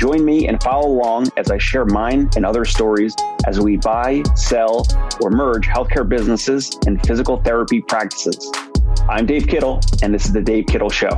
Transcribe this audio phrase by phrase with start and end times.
[0.00, 3.14] Join me and follow along as I share mine and other stories
[3.46, 4.86] as we buy, sell,
[5.20, 8.50] or merge healthcare businesses and physical therapy practices.
[9.10, 11.10] I'm Dave Kittle, and this is The Dave Kittle Show.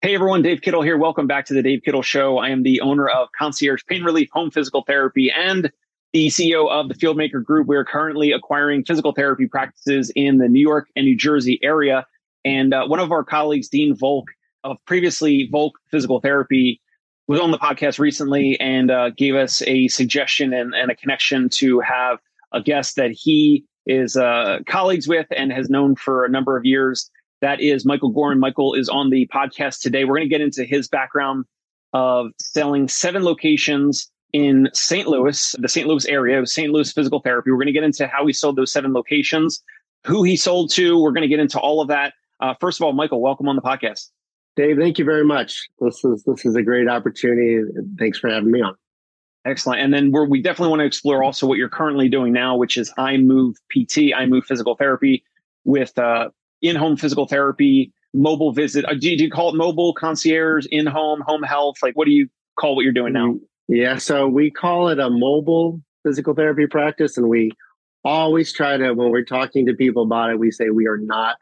[0.00, 0.96] Hey everyone, Dave Kittle here.
[0.96, 2.38] Welcome back to the Dave Kittle Show.
[2.38, 5.70] I am the owner of Concierge Pain Relief Home Physical Therapy and
[6.12, 7.66] the CEO of the Fieldmaker Group.
[7.66, 12.06] We're currently acquiring physical therapy practices in the New York and New Jersey area.
[12.44, 14.26] And uh, one of our colleagues, Dean Volk,
[14.64, 16.80] of previously Volk Physical Therapy,
[17.28, 21.48] was on the podcast recently and uh, gave us a suggestion and, and, a connection
[21.48, 22.18] to have
[22.52, 26.64] a guest that he is uh, colleagues with and has known for a number of
[26.64, 27.10] years.
[27.40, 28.38] That is Michael Gorman.
[28.38, 30.04] Michael is on the podcast today.
[30.04, 31.44] We're going to get into his background
[31.92, 35.06] of selling seven locations in St.
[35.06, 35.86] Louis, the St.
[35.86, 36.70] Louis area, St.
[36.70, 37.50] Louis Physical Therapy.
[37.50, 39.62] We're going to get into how he sold those seven locations,
[40.04, 41.00] who he sold to.
[41.00, 42.14] We're going to get into all of that.
[42.40, 44.10] Uh, first of all, Michael, welcome on the podcast.
[44.56, 45.68] Dave, thank you very much.
[45.80, 47.62] This is this is a great opportunity.
[47.98, 48.74] Thanks for having me on.
[49.44, 49.80] Excellent.
[49.80, 52.92] And then we definitely want to explore also what you're currently doing now, which is
[52.98, 55.22] iMove PT, iMove Physical Therapy
[55.64, 56.30] with uh,
[56.62, 58.84] in-home physical therapy, mobile visit.
[58.86, 61.76] Uh, do, you, do you call it mobile concierge, in-home, home health?
[61.82, 63.36] Like, what do you call what you're doing now?
[63.68, 67.50] Yeah, so we call it a mobile physical therapy practice, and we
[68.04, 71.36] always try to, when we're talking to people about it, we say we are not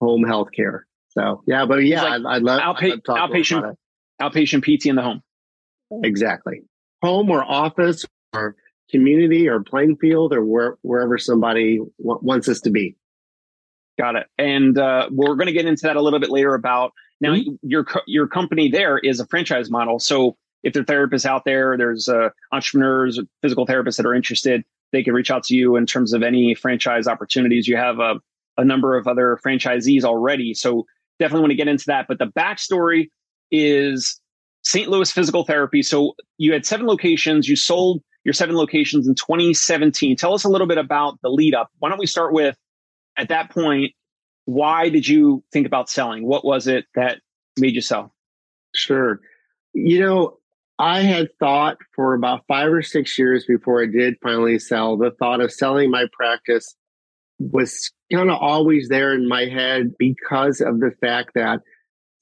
[0.00, 0.86] home health care.
[1.08, 3.74] So yeah, but yeah, like I, I love outpa- I love outpatient
[4.20, 5.22] outpatient PT in the home.
[6.02, 6.62] Exactly,
[7.02, 8.56] home or office or
[8.90, 12.96] community or playing field or where, wherever somebody w- wants us to be.
[13.98, 14.26] Got it.
[14.38, 16.54] And uh, we're going to get into that a little bit later.
[16.54, 17.54] About now, mm-hmm.
[17.62, 21.76] your your company there is a franchise model, so if there are therapists out there,
[21.76, 25.86] there's uh, entrepreneurs, physical therapists that are interested, they can reach out to you in
[25.86, 27.68] terms of any franchise opportunities.
[27.68, 28.14] You have a,
[28.56, 30.54] a number of other franchisees already.
[30.54, 30.86] So
[31.18, 32.06] definitely want to get into that.
[32.08, 33.10] But the backstory
[33.50, 34.20] is
[34.62, 34.88] St.
[34.88, 35.82] Louis Physical Therapy.
[35.82, 40.16] So you had seven locations, you sold your seven locations in 2017.
[40.16, 41.70] Tell us a little bit about the lead up.
[41.78, 42.56] Why don't we start with
[43.16, 43.92] at that point,
[44.46, 46.26] why did you think about selling?
[46.26, 47.18] What was it that
[47.58, 48.14] made you sell?
[48.74, 49.20] Sure.
[49.72, 50.38] You know,
[50.78, 55.12] I had thought for about five or six years before I did finally sell, the
[55.12, 56.74] thought of selling my practice
[57.38, 61.60] was kind of always there in my head because of the fact that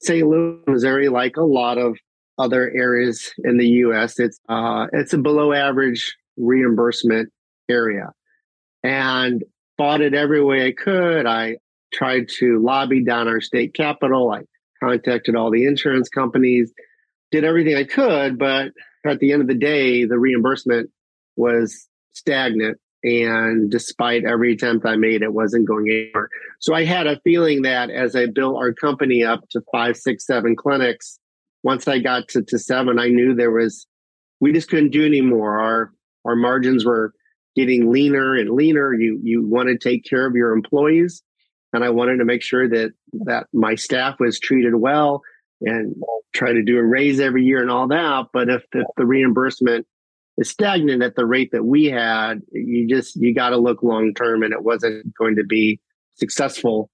[0.01, 0.27] St.
[0.27, 1.97] Louis, Missouri, like a lot of
[2.37, 7.31] other areas in the U.S., it's uh, it's a below average reimbursement
[7.69, 8.11] area,
[8.83, 9.43] and
[9.77, 11.25] fought it every way I could.
[11.25, 11.57] I
[11.93, 14.31] tried to lobby down our state capital.
[14.31, 14.41] I
[14.83, 16.73] contacted all the insurance companies
[17.33, 18.73] did everything I could, but
[19.03, 20.91] at the end of the day, the reimbursement
[21.35, 22.77] was stagnant.
[23.03, 26.29] And despite every attempt I made, it wasn't going anywhere.
[26.59, 30.27] So I had a feeling that as I built our company up to five, six,
[30.27, 31.17] seven clinics,
[31.63, 33.87] once I got to, to seven, I knew there was,
[34.39, 35.59] we just couldn't do anymore.
[35.59, 35.91] Our,
[36.25, 37.13] our margins were
[37.55, 38.93] getting leaner and leaner.
[38.93, 41.23] You, you want to take care of your employees.
[41.73, 42.91] And I wanted to make sure that,
[43.25, 45.23] that my staff was treated well
[45.63, 45.95] and
[46.33, 48.27] try to do a raise every year and all that.
[48.33, 49.85] But if, if the reimbursement
[50.37, 54.13] is stagnant at the rate that we had, you just, you got to look long
[54.13, 55.79] term and it wasn't going to be
[56.15, 56.89] successful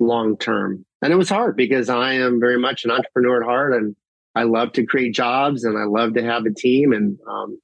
[0.00, 0.84] long term.
[1.02, 3.94] And it was hard because I am very much an entrepreneur at heart and
[4.34, 6.92] I love to create jobs and I love to have a team.
[6.92, 7.58] And, um,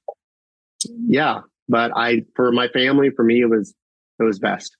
[1.07, 3.73] yeah, but I, for my family, for me, it was,
[4.19, 4.75] it was best.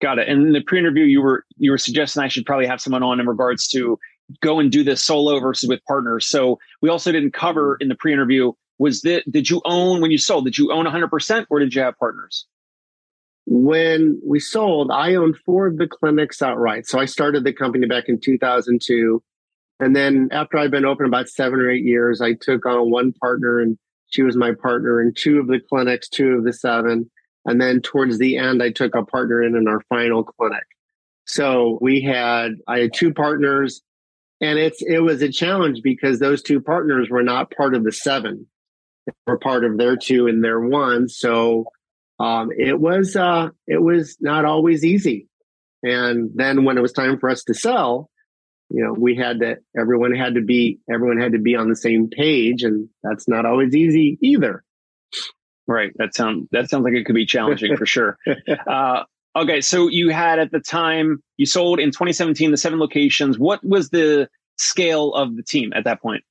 [0.00, 0.28] Got it.
[0.28, 3.20] And in the pre-interview, you were you were suggesting I should probably have someone on
[3.20, 3.98] in regards to
[4.40, 6.26] go and do this solo versus with partners.
[6.26, 10.18] So we also didn't cover in the pre-interview was that did you own when you
[10.18, 12.46] sold did you own 100% or did you have partners?
[13.46, 16.86] When we sold i owned four of the clinics outright.
[16.86, 19.22] So i started the company back in 2002
[19.78, 23.12] and then after i'd been open about seven or eight years i took on one
[23.12, 23.78] partner and
[24.08, 27.10] she was my partner in two of the clinics two of the seven.
[27.46, 30.64] And then towards the end i took a partner in in our final clinic.
[31.26, 33.82] So we had i had two partners
[34.40, 37.92] and it's it was a challenge because those two partners were not part of the
[37.92, 38.46] seven
[39.06, 41.66] they were part of their two and their one so
[42.18, 45.26] um, it was uh, it was not always easy
[45.82, 48.10] and then when it was time for us to sell
[48.70, 51.76] you know, we had to, everyone had to be, everyone had to be on the
[51.76, 54.62] same page and that's not always easy either.
[55.66, 55.92] Right.
[55.96, 58.16] That sounds, that sounds like it could be challenging for sure.
[58.66, 59.04] Uh,
[59.36, 59.60] okay.
[59.60, 63.38] So you had at the time you sold in 2017, the seven locations.
[63.38, 66.24] What was the scale of the team at that point?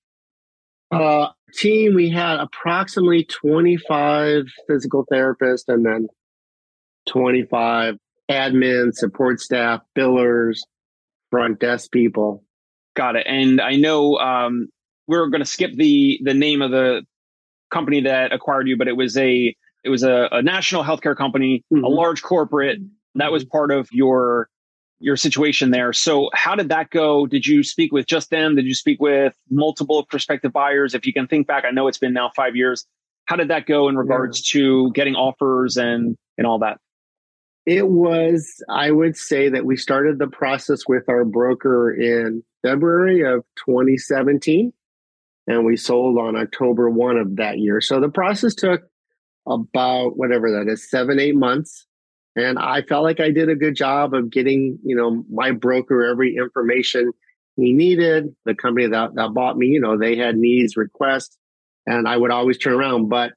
[0.91, 6.07] Uh, team, we had approximately 25 physical therapists and then
[7.07, 7.95] 25
[8.29, 10.59] admin, support staff, billers,
[11.29, 12.43] front desk people.
[12.95, 13.25] Got it.
[13.27, 14.67] And I know um,
[15.07, 17.03] we're going to skip the the name of the
[17.71, 21.63] company that acquired you, but it was a it was a, a national healthcare company,
[21.73, 21.83] mm-hmm.
[21.83, 22.79] a large corporate.
[23.15, 24.49] That was part of your
[25.01, 25.93] your situation there.
[25.93, 27.25] So how did that go?
[27.25, 28.55] Did you speak with just them?
[28.55, 30.93] Did you speak with multiple prospective buyers?
[30.93, 32.85] If you can think back, I know it's been now five years.
[33.25, 34.59] How did that go in regards yeah.
[34.59, 36.79] to getting offers and and all that?
[37.65, 43.21] It was, I would say that we started the process with our broker in February
[43.21, 44.73] of 2017
[45.45, 47.81] and we sold on October 1 of that year.
[47.81, 48.83] So the process took
[49.47, 51.85] about whatever that is, seven, eight months.
[52.35, 56.05] And I felt like I did a good job of getting, you know, my broker
[56.05, 57.11] every information
[57.55, 58.35] he needed.
[58.45, 61.37] The company that, that bought me, you know, they had needs, requests,
[61.85, 63.09] and I would always turn around.
[63.09, 63.33] But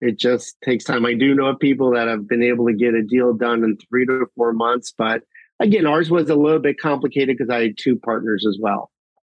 [0.00, 1.04] it just takes time.
[1.04, 3.76] I do know of people that have been able to get a deal done in
[3.88, 5.22] three to four months, but
[5.58, 8.90] again, ours was a little bit complicated because I had two partners as well.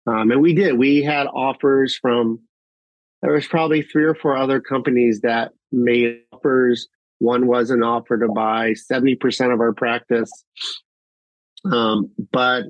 [0.05, 0.77] Um, and we did.
[0.77, 2.39] We had offers from,
[3.21, 6.87] there was probably three or four other companies that made offers.
[7.19, 10.31] One was an offer to buy 70% of our practice.
[11.69, 12.63] Um, but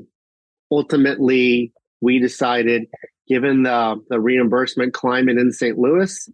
[0.71, 2.85] ultimately, we decided,
[3.27, 5.77] given the, the reimbursement climate in St.
[5.77, 6.29] Louis,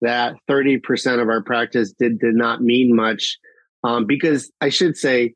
[0.00, 3.38] that 30% of our practice did, did not mean much.
[3.84, 5.34] Um, because I should say,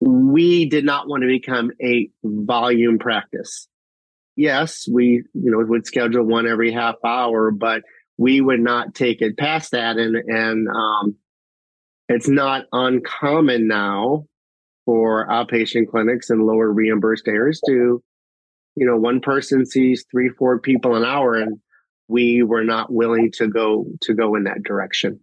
[0.00, 3.68] we did not want to become a volume practice.
[4.36, 7.82] Yes, we, you know, would schedule one every half hour, but
[8.18, 9.96] we would not take it past that.
[9.96, 11.16] And, and, um,
[12.08, 14.26] it's not uncommon now
[14.84, 18.02] for outpatient clinics and lower reimbursed areas to,
[18.76, 21.58] you know, one person sees three, four people an hour and
[22.08, 25.20] we were not willing to go to go in that direction.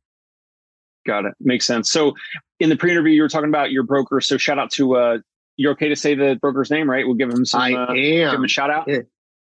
[1.06, 1.34] Got it.
[1.40, 1.90] Makes sense.
[1.90, 2.14] So
[2.60, 4.22] in the pre-interview, you were talking about your broker.
[4.22, 5.18] So shout out to uh
[5.56, 7.06] you're okay to say the broker's name, right?
[7.06, 8.32] We'll give him some I uh, am.
[8.32, 8.90] give him a shout out.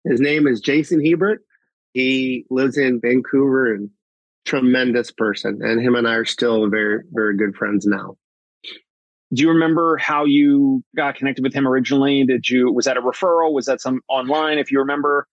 [0.05, 1.41] His name is Jason Hebert.
[1.97, 3.89] He lives in Vancouver and
[4.45, 5.61] tremendous person.
[5.63, 8.17] And him and I are still very, very good friends now.
[9.33, 12.23] Do you remember how you got connected with him originally?
[12.23, 13.51] Did you was that a referral?
[13.51, 15.27] Was that some online if you remember?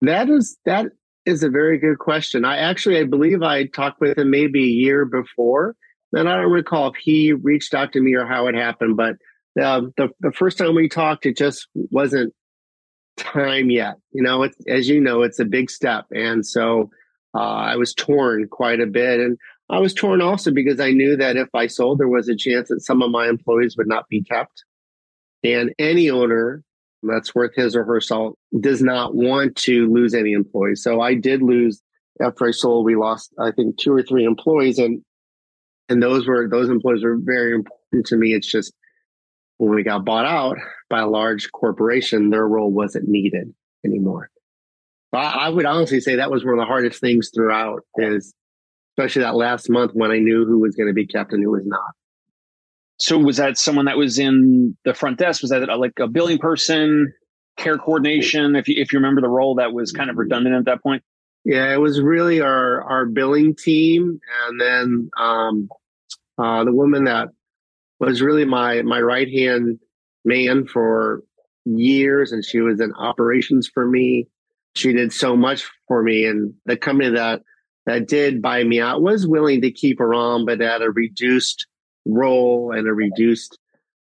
[0.00, 0.86] That is that
[1.26, 2.46] is a very good question.
[2.46, 5.76] I actually, I believe I talked with him maybe a year before,
[6.14, 8.96] and I don't recall if he reached out to me or how it happened.
[8.96, 9.16] But
[9.62, 12.32] uh, the the first time we talked, it just wasn't
[13.16, 13.96] time yet.
[14.12, 16.90] You know, it's as you know, it's a big step, and so
[17.34, 19.38] uh, I was torn quite a bit, and
[19.70, 22.68] I was torn also because I knew that if I sold, there was a chance
[22.68, 24.64] that some of my employees would not be kept,
[25.42, 26.62] and any owner
[27.02, 30.82] that's worth his or her salt, does not want to lose any employees.
[30.82, 31.82] So I did lose
[32.20, 32.86] after I sold.
[32.86, 35.02] We lost, I think, two or three employees, and
[35.88, 38.32] and those were those employees were very important to me.
[38.32, 38.72] It's just
[39.64, 40.58] when we got bought out
[40.90, 44.30] by a large corporation, their role wasn't needed anymore.
[45.10, 48.34] But I would honestly say that was one of the hardest things throughout is
[48.96, 51.50] especially that last month when I knew who was going to be kept and who
[51.50, 51.92] was not.
[52.98, 55.42] So was that someone that was in the front desk?
[55.42, 57.12] Was that like a billing person,
[57.56, 58.54] care coordination?
[58.54, 61.02] If you, if you remember the role that was kind of redundant at that point?
[61.44, 64.20] Yeah, it was really our, our billing team.
[64.46, 65.68] And then, um,
[66.38, 67.28] uh, the woman that
[68.00, 69.78] was really my, my right hand
[70.24, 71.22] man for
[71.64, 72.32] years.
[72.32, 74.28] And she was in operations for me.
[74.74, 76.26] She did so much for me.
[76.26, 77.42] And the company that,
[77.86, 81.66] that did buy me out was willing to keep her on, but at a reduced
[82.06, 83.58] role and a reduced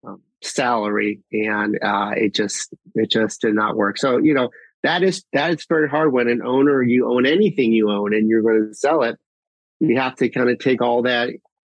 [0.06, 3.98] um, salary, and uh, it just it just did not work.
[3.98, 4.50] So you know
[4.82, 8.28] that is that is very hard when an owner you own anything you own and
[8.28, 9.16] you're going to sell it.
[9.80, 11.30] You have to kind of take all that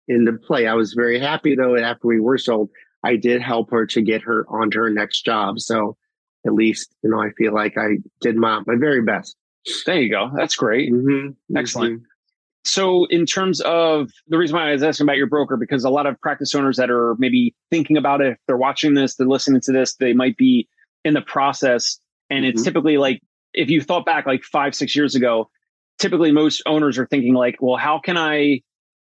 [0.07, 0.67] into play.
[0.67, 2.69] I was very happy though after we were sold,
[3.03, 5.59] I did help her to get her onto her next job.
[5.59, 5.97] So
[6.45, 9.35] at least you know I feel like I did my my very best.
[9.85, 10.31] There you go.
[10.35, 10.91] That's great.
[10.91, 11.57] Mm-hmm.
[11.57, 11.95] Excellent.
[11.95, 12.03] Mm-hmm.
[12.67, 15.89] So, in terms of the reason why I was asking about your broker, because a
[15.89, 19.25] lot of practice owners that are maybe thinking about it, if they're watching this, they're
[19.25, 20.67] listening to this, they might be
[21.05, 21.97] in the process.
[22.29, 22.49] And mm-hmm.
[22.49, 23.21] it's typically like,
[23.53, 25.49] if you thought back like five, six years ago,
[25.97, 28.61] typically most owners are thinking like, well, how can I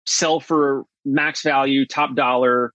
[0.07, 2.73] sell for max value, top dollar,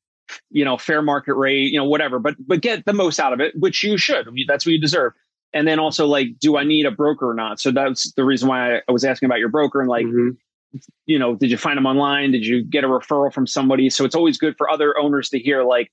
[0.51, 3.41] you know, fair market rate, you know, whatever, but but get the most out of
[3.41, 4.29] it, which you should.
[4.47, 5.13] That's what you deserve.
[5.53, 7.61] And then also like, do I need a broker or not?
[7.61, 10.31] So that's the reason why I was asking about your broker and like, mm-hmm.
[11.07, 12.33] you know, did you find them online?
[12.33, 13.89] Did you get a referral from somebody?
[13.89, 15.91] So it's always good for other owners to hear like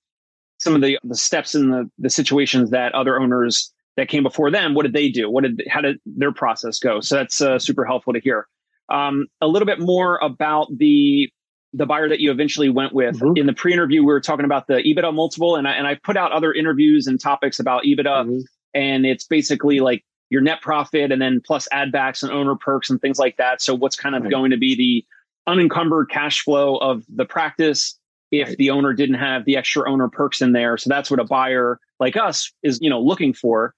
[0.59, 4.49] some of the the steps in the the situations that other owners that came before
[4.49, 4.73] them.
[4.73, 5.29] What did they do?
[5.29, 6.99] What did how did their process go?
[7.01, 8.47] So that's uh, super helpful to hear.
[8.89, 11.29] Um, a little bit more about the
[11.73, 13.19] the buyer that you eventually went with.
[13.19, 13.37] Mm-hmm.
[13.37, 16.15] In the pre-interview, we were talking about the EBITDA multiple, and I, and I put
[16.15, 18.39] out other interviews and topics about EBITDA, mm-hmm.
[18.73, 22.89] and it's basically like your net profit and then plus add backs and owner perks
[22.89, 23.61] and things like that.
[23.61, 24.31] So what's kind of right.
[24.31, 25.05] going to be the
[25.51, 27.99] unencumbered cash flow of the practice
[28.31, 28.57] if right.
[28.57, 30.77] the owner didn't have the extra owner perks in there.
[30.77, 33.75] So that's what a buyer like us is, you know, looking for.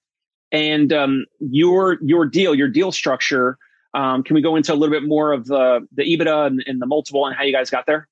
[0.52, 3.58] And um, your your deal, your deal structure
[3.94, 6.80] um, can we go into a little bit more of the the EBITDA and, and
[6.80, 8.08] the multiple and how you guys got there?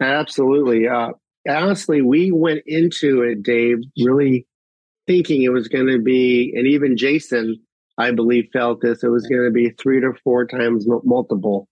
[0.00, 0.88] Absolutely.
[0.88, 1.10] Uh,
[1.48, 4.46] honestly, we went into it, Dave, really
[5.06, 7.60] thinking it was going to be, and even Jason,
[7.98, 9.02] I believe, felt this.
[9.02, 11.68] It was going to be three to four times multiple.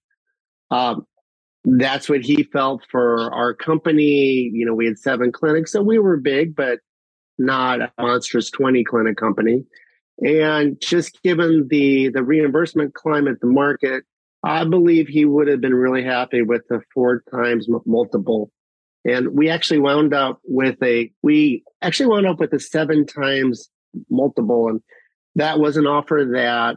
[0.70, 1.06] Um,
[1.64, 4.50] that's what he felt for our company.
[4.52, 6.78] You know, we had seven clinics, so we were big, but
[7.38, 9.64] not a monstrous 20 clinic company.
[10.20, 14.04] And just given the, the reimbursement climate, the market,
[14.42, 18.50] I believe he would have been really happy with the four times multiple.
[19.04, 23.68] And we actually wound up with a, we actually wound up with a seven times
[24.08, 24.68] multiple.
[24.68, 24.80] And
[25.34, 26.76] that was an offer that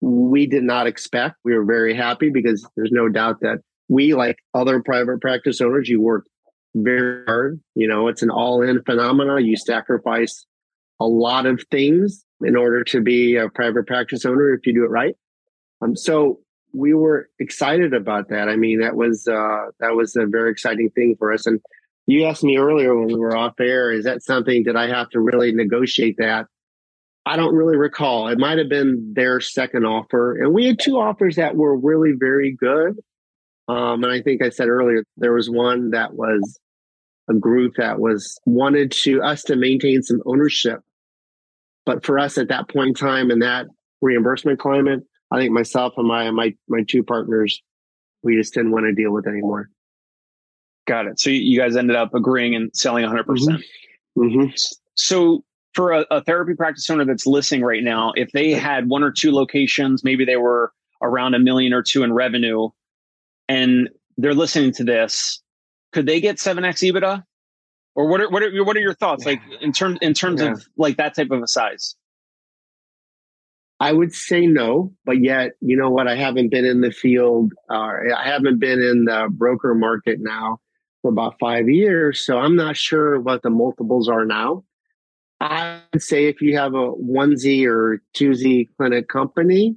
[0.00, 1.36] we did not expect.
[1.44, 3.58] We were very happy because there's no doubt that
[3.88, 6.26] we, like other private practice owners, you work
[6.74, 7.60] very hard.
[7.74, 9.40] You know, it's an all in phenomena.
[9.40, 10.46] You sacrifice
[11.00, 14.84] a lot of things in order to be a private practice owner if you do
[14.84, 15.14] it right.
[15.80, 16.40] Um, so
[16.72, 18.48] we were excited about that.
[18.48, 21.46] I mean, that was uh, that was a very exciting thing for us.
[21.46, 21.60] And
[22.06, 25.10] you asked me earlier when we were off air, is that something that I have
[25.10, 26.46] to really negotiate that?
[27.26, 28.28] I don't really recall.
[28.28, 32.12] It might have been their second offer, and we had two offers that were really
[32.18, 32.98] very good.
[33.68, 36.58] Um, and I think I said earlier there was one that was
[37.28, 40.80] a group that was wanted to us to maintain some ownership
[41.88, 43.66] but for us at that point in time in that
[44.02, 47.62] reimbursement climate, I think myself and my my my two partners,
[48.22, 49.70] we just didn't want to deal with anymore.
[50.86, 51.18] Got it.
[51.18, 53.24] So you guys ended up agreeing and selling 100%.
[53.24, 54.20] Mm-hmm.
[54.20, 54.46] mm-hmm.
[54.96, 59.02] So for a, a, therapy practice owner that's listening right now, if they had one
[59.02, 62.68] or two locations, maybe they were around a million or two in revenue,
[63.48, 65.40] and they're listening to this,
[65.92, 67.22] could they get 7x EBITDA?
[67.98, 70.52] Or what are what are what are your thoughts like in terms in terms yeah.
[70.52, 71.96] of like that type of a size?
[73.80, 76.06] I would say no, but yet you know what?
[76.06, 77.54] I haven't been in the field.
[77.68, 80.60] Uh, I haven't been in the broker market now
[81.02, 84.62] for about five years, so I'm not sure what the multiples are now.
[85.40, 89.74] I would say if you have a onesie or twosie clinic company,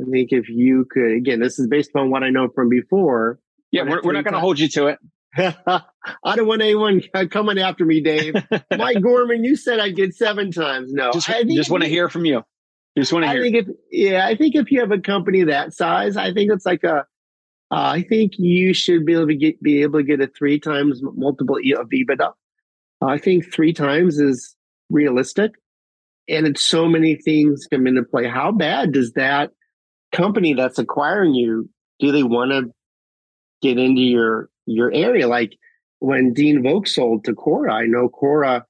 [0.00, 3.40] I think if you could, again, this is based on what I know from before.
[3.72, 4.98] Yeah, we're, we're not going to hold you to it.
[6.24, 8.34] I don't want anyone coming after me, Dave.
[8.76, 10.92] Mike Gorman, you said I'd get seven times.
[10.92, 12.42] No, just, just want to hear from you.
[12.96, 13.40] Just want to hear.
[13.40, 16.50] I think if yeah, I think if you have a company that size, I think
[16.52, 17.04] it's like a.
[17.68, 20.60] Uh, I think you should be able to get be able to get a three
[20.60, 22.32] times multiple of EBITDA.
[23.02, 24.56] I think three times is
[24.88, 25.52] realistic,
[26.28, 28.28] and it's so many things come into play.
[28.28, 29.50] How bad does that
[30.12, 32.70] company that's acquiring you do they want to
[33.62, 35.28] get into your your area.
[35.28, 35.56] Like
[36.00, 38.66] when Dean Volk sold to Cora, I know Cora.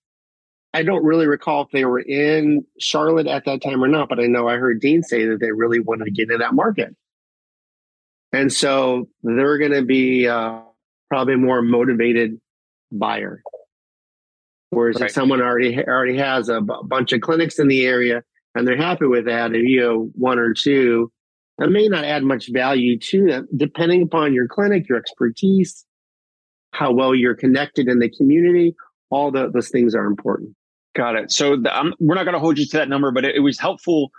[0.75, 4.21] I don't really recall if they were in Charlotte at that time or not, but
[4.21, 6.95] I know I heard Dean say that they really wanted to get into that market.
[8.33, 10.61] And so they're going to be uh,
[11.09, 12.39] probably a more motivated
[12.93, 13.43] buyer.
[14.71, 15.07] Whereas right.
[15.07, 18.23] if someone already already has a b- bunch of clinics in the area
[18.55, 21.11] and they're happy with that, and you know one or two,
[21.59, 25.85] that may not add much value to them, depending upon your clinic, your expertise,
[26.73, 28.75] how well you're connected in the community.
[29.11, 30.55] All the, those things are important.
[30.95, 31.33] Got it.
[31.33, 33.41] So the, um, we're not going to hold you to that number, but it, it,
[33.41, 34.11] was helpful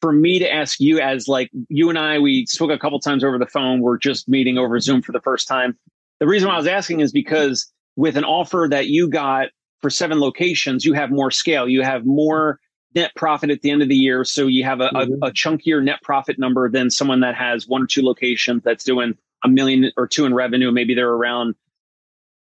[0.00, 3.24] for me to ask you as like you and I, we spoke a couple times
[3.24, 3.80] over the phone.
[3.80, 5.76] We're just meeting over Zoom for the first time.
[6.20, 9.48] The reason why I was asking is because with an offer that you got
[9.80, 11.68] for seven locations, you have more scale.
[11.68, 12.60] You have more
[12.96, 14.24] net profit at the end of the year.
[14.24, 15.22] So you have a, mm-hmm.
[15.22, 18.82] a, a, chunkier net profit number than someone that has one or two locations that's
[18.82, 20.72] doing a million or two in revenue.
[20.72, 21.54] Maybe they're around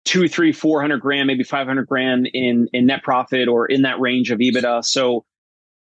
[0.06, 3.82] two, three, four hundred grand, maybe five hundred grand in in net profit or in
[3.82, 4.86] that range of EBITDA.
[4.86, 5.26] So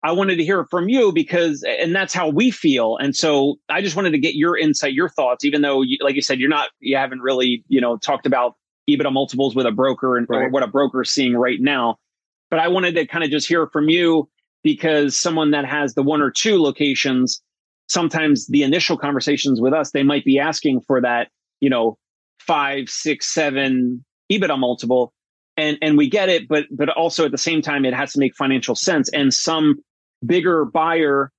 [0.04, 2.98] I wanted to hear from you because, and that's how we feel.
[2.98, 6.16] And so I just wanted to get your insight, your thoughts, even though, you, like
[6.16, 8.56] you said, you're not, you haven't really, you know, talked about
[8.90, 10.44] EBITDA multiples with a broker and right.
[10.44, 11.98] or what a broker is seeing right now.
[12.50, 14.30] But I wanted to kind of just hear from you
[14.68, 17.42] because someone that has the one or two locations,
[17.88, 21.30] sometimes the initial conversations with us, they might be asking for that,
[21.62, 21.98] you know,
[22.40, 25.14] five, six, seven EBITDA multiple.
[25.56, 28.20] And and we get it, but but also at the same time, it has to
[28.20, 29.10] make financial sense.
[29.14, 29.76] And some
[30.26, 31.32] bigger buyer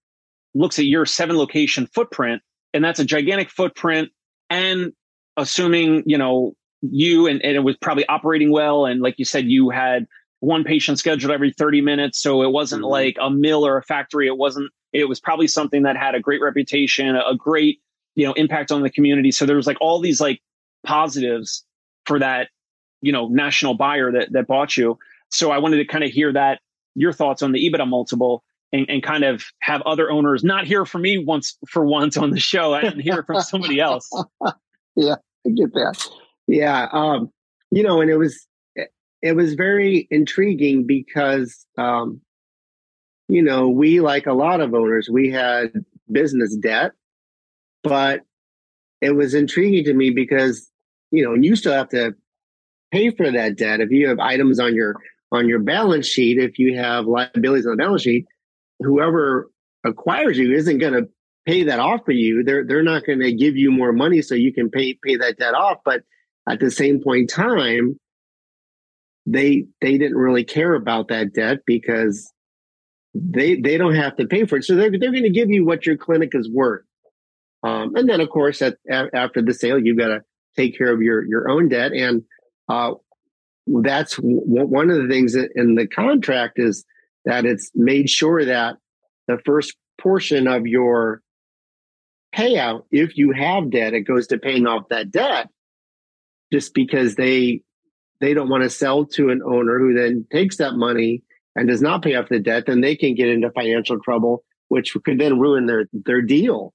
[0.55, 2.41] looks at your seven location footprint,
[2.73, 4.09] and that's a gigantic footprint.
[4.49, 4.95] And
[5.37, 8.87] assuming, you know, you and, and it was probably operating well.
[8.87, 10.07] And like you said, you had
[10.41, 12.21] one patient scheduled every 30 minutes.
[12.21, 12.91] So it wasn't mm-hmm.
[12.91, 14.27] like a mill or a factory.
[14.27, 17.81] It wasn't, it was probably something that had a great reputation, a great,
[18.15, 19.31] you know, impact on the community.
[19.31, 20.41] So there was like all these like
[20.85, 21.65] positives
[22.07, 22.49] for that,
[23.01, 24.99] you know, national buyer that, that bought you.
[25.31, 26.61] So I wanted to kind of hear that,
[26.95, 28.43] your thoughts on the EBITDA multiple
[28.73, 32.31] and, and kind of have other owners not hear from me once for once on
[32.31, 34.11] the show and hear from somebody else.
[34.97, 35.15] yeah,
[35.47, 36.09] I get that.
[36.47, 36.89] Yeah.
[36.93, 37.31] Um,
[37.71, 38.47] you know, and it was,
[39.23, 42.21] it was very intriguing because, um,
[43.29, 45.73] you know, we, like a lot of owners, we had
[46.11, 46.93] business debt,
[47.83, 48.23] but
[49.01, 50.71] it was intriguing to me because,
[51.11, 52.15] you know, you still have to
[52.93, 53.81] pay for that debt.
[53.81, 54.97] If you have items on your,
[55.31, 58.27] on your balance sheet, if you have liabilities on the balance sheet,
[58.81, 59.51] whoever
[59.85, 61.09] acquires you isn't going to
[61.47, 62.43] pay that off for you.
[62.45, 65.39] They're they're not going to give you more money so you can pay pay that
[65.39, 65.79] debt off.
[65.85, 66.03] But
[66.49, 67.99] at the same point in time,
[69.33, 72.33] they they didn't really care about that debt because
[73.15, 74.65] they they don't have to pay for it.
[74.65, 76.85] So they're they're going to give you what your clinic is worth.
[77.63, 80.23] Um, and then of course at, at, after the sale, you've got to
[80.57, 82.23] take care of your your own debt, and
[82.69, 82.95] uh,
[83.67, 86.85] that's w- one of the things in the contract is
[87.25, 88.77] that it's made sure that
[89.27, 91.21] the first portion of your
[92.35, 95.49] payout, if you have debt, it goes to paying off that debt
[96.53, 97.63] just because they
[98.21, 101.23] they don't want to sell to an owner who then takes that money
[101.55, 104.97] and does not pay off the debt, then they can get into financial trouble, which
[105.05, 106.75] could then ruin their their deal.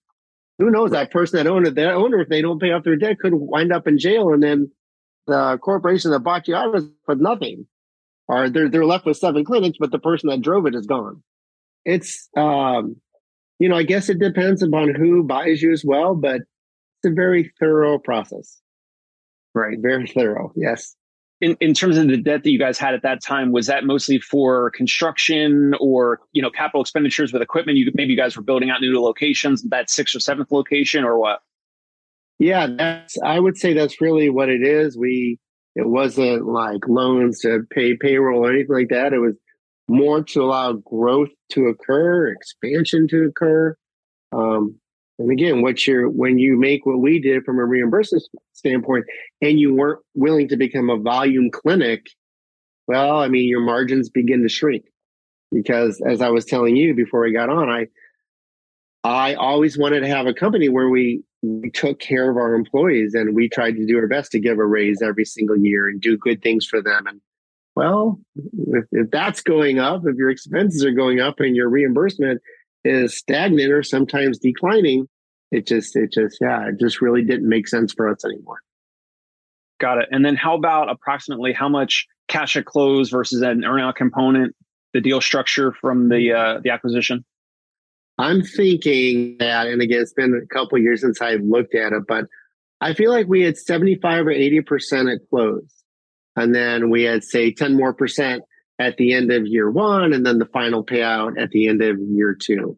[0.60, 0.92] Who knows?
[0.92, 3.34] That person that owned it, that owner, if they don't pay off their debt, could
[3.34, 4.72] wind up in jail, and then
[5.28, 7.66] the corporation that bought you out with nothing
[8.28, 11.24] or they're they're left with seven clinics, but the person that drove it is gone.
[11.86, 12.96] It's um,
[13.60, 17.12] you know, I guess it depends upon who buys you as well, but it's a
[17.12, 18.62] very thorough process.
[19.54, 19.78] Right.
[19.80, 20.52] Very thorough.
[20.56, 20.96] Yes.
[21.44, 23.84] In, in terms of the debt that you guys had at that time, was that
[23.84, 27.78] mostly for construction or you know capital expenditures with equipment?
[27.78, 31.20] You maybe you guys were building out new locations, that sixth or seventh location, or
[31.20, 31.42] what?
[32.40, 33.18] Yeah, that's.
[33.22, 34.98] I would say that's really what it is.
[34.98, 35.40] We
[35.76, 39.14] it wasn't like loans to pay payroll or anything like that.
[39.14, 39.36] It was
[39.88, 43.76] more to allow growth to occur, expansion to occur.
[44.32, 44.80] Um,
[45.20, 48.24] and again, what you're when you make what we did from a reimbursement
[48.54, 49.06] standpoint,
[49.42, 52.08] and you weren't willing to become a volume clinic,
[52.88, 54.86] well, I mean, your margins begin to shrink
[55.52, 57.88] because, as I was telling you before we got on, I
[59.04, 63.14] I always wanted to have a company where we we took care of our employees
[63.14, 66.02] and we tried to do our best to give a raise every single year and
[66.02, 67.06] do good things for them.
[67.06, 67.22] And
[67.76, 68.20] well,
[68.68, 72.42] if, if that's going up, if your expenses are going up and your reimbursement
[72.84, 75.08] is stagnant or sometimes declining,
[75.52, 78.60] it just, it just, yeah, it just really didn't make sense for us anymore.
[79.80, 80.10] Got it.
[80.12, 84.56] And then how about approximately how much cash at close versus an earnout component,
[84.94, 87.26] the deal structure from the uh, the acquisition?
[88.18, 92.04] I'm thinking that, and again, it's been a couple years since I've looked at it,
[92.08, 92.26] but
[92.80, 95.84] I feel like we had 75 or 80% at close.
[96.36, 98.44] And then we had, say, 10 more percent
[98.80, 101.98] at the end of year one, and then the final payout at the end of
[102.00, 102.78] year two.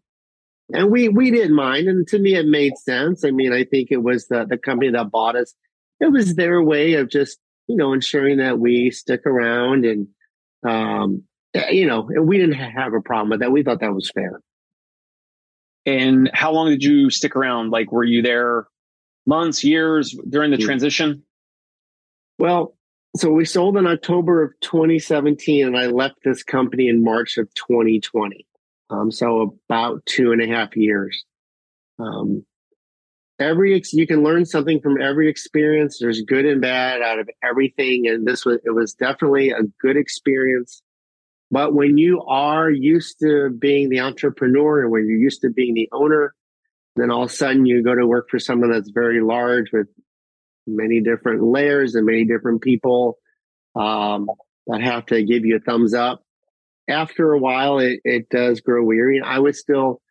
[0.73, 1.87] And we, we didn't mind.
[1.87, 3.23] And to me, it made sense.
[3.23, 5.53] I mean, I think it was the, the company that bought us.
[5.99, 10.07] It was their way of just, you know, ensuring that we stick around and,
[10.67, 11.23] um,
[11.69, 13.51] you know, we didn't have a problem with that.
[13.51, 14.41] We thought that was fair.
[15.85, 17.69] And how long did you stick around?
[17.69, 18.67] Like, were you there
[19.25, 21.23] months, years during the transition?
[22.37, 22.74] Well,
[23.15, 27.53] so we sold in October of 2017, and I left this company in March of
[27.53, 28.45] 2020.
[28.89, 31.23] Um, so about two and a half years.
[31.97, 32.45] Um,
[33.39, 35.97] every ex- you can learn something from every experience.
[35.99, 39.97] There's good and bad out of everything, and this was it was definitely a good
[39.97, 40.81] experience.
[41.51, 45.73] But when you are used to being the entrepreneur and when you're used to being
[45.73, 46.33] the owner,
[46.95, 49.87] then all of a sudden you go to work for someone that's very large with
[50.67, 53.17] many different layers and many different people
[53.75, 54.27] um,
[54.67, 56.23] that have to give you a thumbs up.
[56.89, 59.21] After a while, it, it does grow weary.
[59.21, 60.01] I was still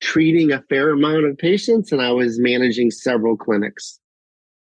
[0.00, 3.98] treating a fair amount of patients and I was managing several clinics.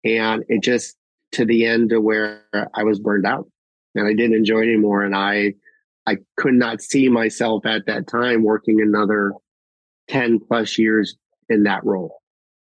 [0.05, 0.97] And it just,
[1.33, 3.49] to the end to where I was burned out
[3.95, 5.03] and I didn't enjoy it anymore.
[5.03, 5.55] And I,
[6.07, 9.33] I could not see myself at that time working another
[10.09, 11.17] 10 plus years
[11.49, 12.22] in that role.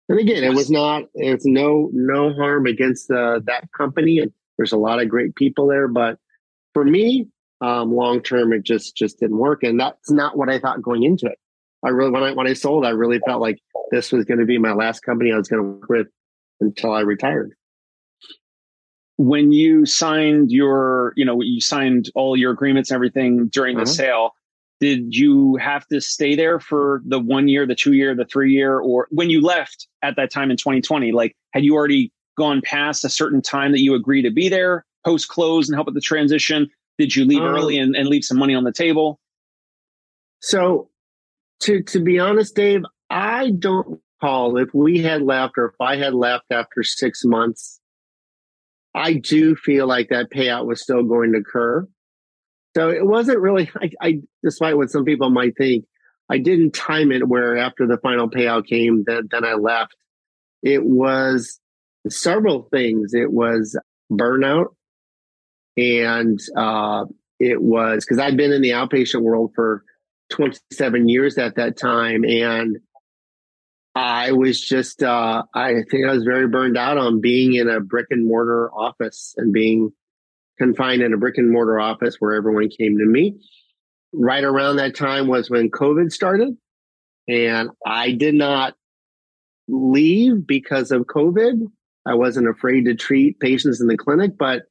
[0.10, 4.20] And again, it was not, it's no, no harm against uh, that company.
[4.20, 6.20] And there's a lot of great people there, but
[6.74, 7.28] for me,
[7.62, 9.64] um, long term, it just, just didn't work.
[9.64, 11.40] And that's not what I thought going into it.
[11.86, 13.60] I really, when I, when I sold, I really felt like
[13.92, 16.08] this was going to be my last company I was going to work with
[16.60, 17.56] until I retired
[19.18, 23.84] when you signed your, you know, you signed all your agreements and everything during the
[23.84, 23.92] uh-huh.
[23.92, 24.32] sale,
[24.84, 28.52] did you have to stay there for the one year, the two year, the three
[28.52, 32.62] year, or when you left at that time in 2020, like had you already gone
[32.62, 35.96] past a certain time that you agreed to be there post close and help with
[35.96, 36.70] the transition?
[36.98, 39.22] Did you leave um, early and, and leave some money on the table?
[40.42, 40.90] So
[41.62, 45.96] to to be honest, Dave, I don't recall if we had left or if I
[45.96, 47.80] had left after six months
[48.96, 51.88] I do feel like that payout was still going to occur.
[52.76, 55.86] So it wasn't really, I, I, despite what some people might think,
[56.30, 59.96] I didn't time it where after the final payout came, that then I left.
[60.62, 61.60] It was
[62.10, 63.14] several things.
[63.14, 63.78] It was
[64.12, 64.68] burnout
[65.78, 67.06] and, uh,
[67.40, 69.84] it was because I'd been in the outpatient world for
[70.32, 72.24] 27 years at that time.
[72.24, 72.78] And
[73.96, 77.80] I was just, uh, I think I was very burned out on being in a
[77.80, 79.92] brick and mortar office and being
[80.58, 83.40] confined in a brick and mortar office where everyone came to me.
[84.14, 86.56] Right around that time was when COVID started.
[87.28, 88.76] And I did not
[89.68, 91.62] leave because of COVID.
[92.06, 94.64] I wasn't afraid to treat patients in the clinic, but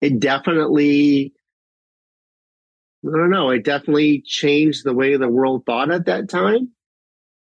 [0.00, 1.34] it definitely,
[3.06, 6.70] I don't know, it definitely changed the way the world thought at that time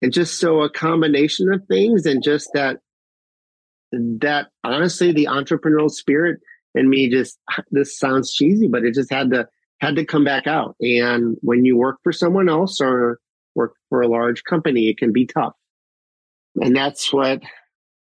[0.02, 2.78] and just so a combination of things and just that
[3.92, 6.40] that honestly the entrepreneurial spirit
[6.76, 7.40] in me just
[7.72, 9.48] this sounds cheesy but it just had to
[9.82, 10.76] had to come back out.
[10.80, 13.20] And when you work for someone else or
[13.56, 15.54] work for a large company it can be tough.
[16.56, 17.42] And that's what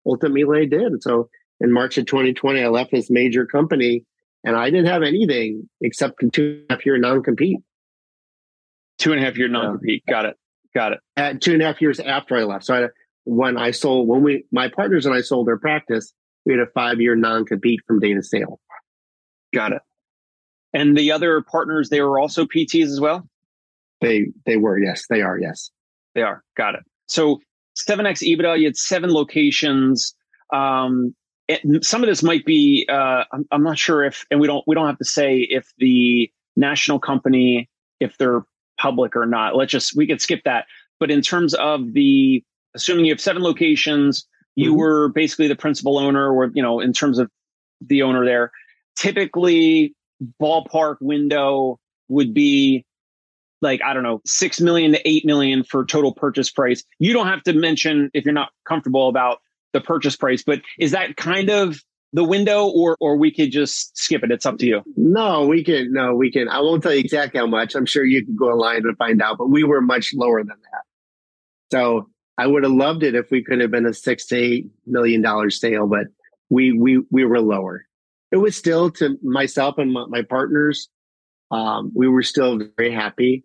[0.06, 1.02] ultimately I did.
[1.02, 1.28] So
[1.60, 4.04] in March of 2020 I left this major company
[4.44, 7.58] and I didn't have anything except two and a half year non compete
[8.98, 10.36] two and a half year non compete got it.
[10.74, 11.00] Got it.
[11.16, 12.64] At two and a half years after I left.
[12.64, 12.88] So I,
[13.24, 16.12] when I sold, when we, my partners and I sold their practice,
[16.44, 18.60] we had a five year non compete from data sale.
[19.54, 19.82] Got it.
[20.72, 23.28] And the other partners, they were also PTs as well?
[24.00, 24.78] They, they were.
[24.78, 25.38] Yes, they are.
[25.38, 25.70] Yes,
[26.14, 26.42] they are.
[26.56, 26.82] Got it.
[27.08, 27.40] So
[27.76, 30.14] 7x EBITDA, you had seven locations.
[30.52, 31.14] Um,
[31.48, 34.64] it, some of this might be, uh, I'm, I'm not sure if, and we don't,
[34.66, 37.68] we don't have to say if the national company,
[38.00, 38.44] if they're
[38.82, 39.56] public or not.
[39.56, 40.66] Let's just we could skip that.
[40.98, 42.42] But in terms of the
[42.74, 44.78] assuming you have seven locations, you mm-hmm.
[44.78, 47.30] were basically the principal owner, or you know, in terms of
[47.80, 48.50] the owner there.
[48.96, 49.94] Typically,
[50.40, 52.84] ballpark window would be
[53.60, 56.84] like I don't know, six million to eight million for total purchase price.
[56.98, 59.40] You don't have to mention if you're not comfortable about
[59.72, 61.80] the purchase price, but is that kind of
[62.12, 65.64] the window or or we could just skip it it's up to you no we
[65.64, 68.36] can no we can i won't tell you exactly how much i'm sure you can
[68.36, 70.82] go online and find out but we were much lower than that
[71.72, 72.08] so
[72.38, 75.22] i would have loved it if we could have been a six to eight million
[75.22, 76.06] dollar sale but
[76.50, 77.86] we we we were lower
[78.30, 80.88] it was still to myself and my, my partners
[81.50, 83.44] um, we were still very happy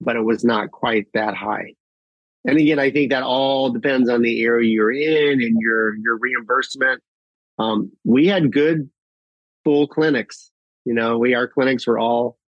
[0.00, 1.74] but it was not quite that high
[2.44, 6.16] and again i think that all depends on the area you're in and your your
[6.18, 7.02] reimbursement
[7.58, 8.88] um, we had good
[9.64, 10.50] full clinics.
[10.84, 12.38] You know, we our clinics were all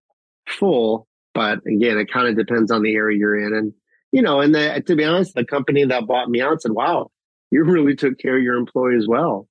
[0.49, 3.55] full, but again, it kind of depends on the area you're in.
[3.55, 3.73] And
[4.13, 7.11] you know, and the, to be honest, the company that bought me out said, "Wow,
[7.51, 9.47] you really took care of your employees well."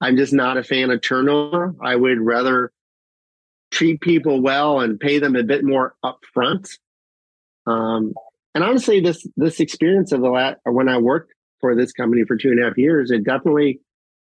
[0.00, 1.74] I'm just not a fan of turnover.
[1.80, 2.72] I would rather
[3.70, 6.68] treat people well and pay them a bit more upfront.
[7.66, 8.14] Um,
[8.54, 12.36] and honestly, this this experience of the last when I worked for this company for
[12.36, 13.80] two and a half years, it definitely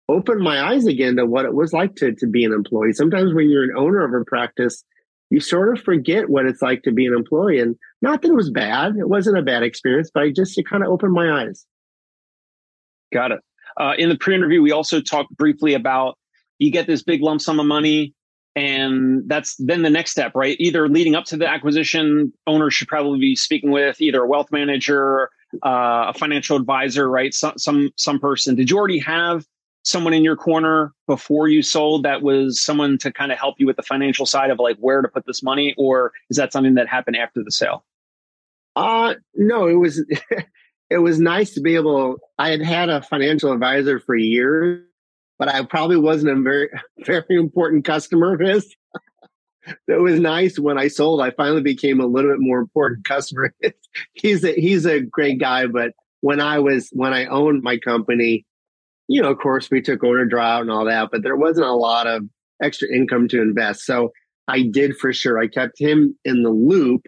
[0.09, 2.93] opened my eyes again to what it was like to, to be an employee.
[2.93, 4.83] Sometimes when you're an owner of a practice,
[5.29, 7.59] you sort of forget what it's like to be an employee.
[7.59, 10.67] And not that it was bad, it wasn't a bad experience, but I just, it
[10.67, 11.65] kind of opened my eyes.
[13.13, 13.39] Got it.
[13.79, 16.17] Uh, in the pre interview, we also talked briefly about
[16.59, 18.13] you get this big lump sum of money.
[18.55, 20.57] And that's then the next step, right?
[20.59, 24.51] Either leading up to the acquisition, owners should probably be speaking with either a wealth
[24.51, 25.29] manager,
[25.63, 27.35] uh, a financial advisor, right?
[27.35, 28.55] Some, some, some person.
[28.55, 29.45] Did you already have
[29.87, 33.65] someone in your corner before you sold that was someone to kind of help you
[33.65, 36.75] with the financial side of like where to put this money or is that something
[36.75, 37.85] that happened after the sale
[38.75, 40.03] uh no it was
[40.89, 44.83] it was nice to be able i had had a financial advisor for years
[45.37, 46.69] but I probably wasn't a very,
[47.05, 48.75] very important customer of his.
[49.87, 51.21] it was nice when I sold.
[51.21, 53.53] I finally became a little bit more important customer.
[54.13, 58.45] he's a he's a great guy, but when I was when I owned my company,
[59.07, 61.73] you know, of course, we took owner draw and all that, but there wasn't a
[61.73, 62.23] lot of
[62.61, 63.85] extra income to invest.
[63.85, 64.11] So
[64.47, 65.39] I did for sure.
[65.39, 67.05] I kept him in the loop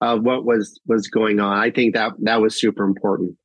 [0.00, 1.56] of what was was going on.
[1.56, 3.36] I think that that was super important.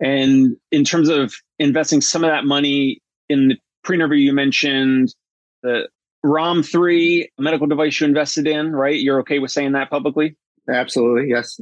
[0.00, 5.14] And in terms of investing some of that money in the pre-interview, you mentioned
[5.62, 5.88] the
[6.22, 8.98] ROM three medical device you invested in, right?
[8.98, 10.36] You're okay with saying that publicly?
[10.68, 11.60] Absolutely, yes.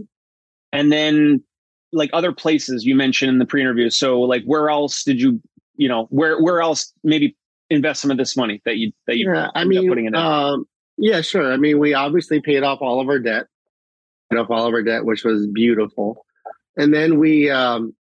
[0.72, 1.44] And then
[1.92, 3.90] like other places you mentioned in the pre-interview.
[3.90, 5.40] So like where else did you,
[5.76, 7.36] you know, where where else maybe
[7.70, 10.14] invest some of this money that you that you yeah, I mean, putting in?
[10.14, 11.52] Um, yeah, sure.
[11.52, 13.46] I mean, we obviously paid off all of our debt,
[14.30, 16.24] paid off all of our debt, which was beautiful.
[16.76, 17.94] And then we, um,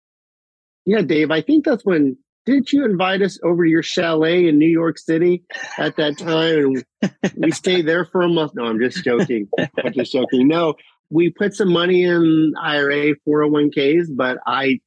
[0.86, 4.58] yeah, Dave, I think that's when did you invite us over to your chalet in
[4.58, 5.44] New York City
[5.78, 6.84] at that time?
[7.02, 8.54] And we stayed there for a month.
[8.56, 9.48] No, I'm just joking.
[9.84, 10.48] I'm just joking.
[10.48, 10.76] No,
[11.10, 14.80] we put some money in IRA 401ks, but I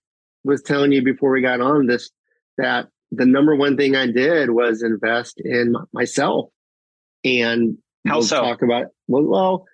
[0.42, 2.10] was telling you before we got on this
[2.58, 6.50] that the number one thing I did was invest in myself.
[7.24, 8.40] And how we'll so?
[8.40, 9.64] Talk about well, well,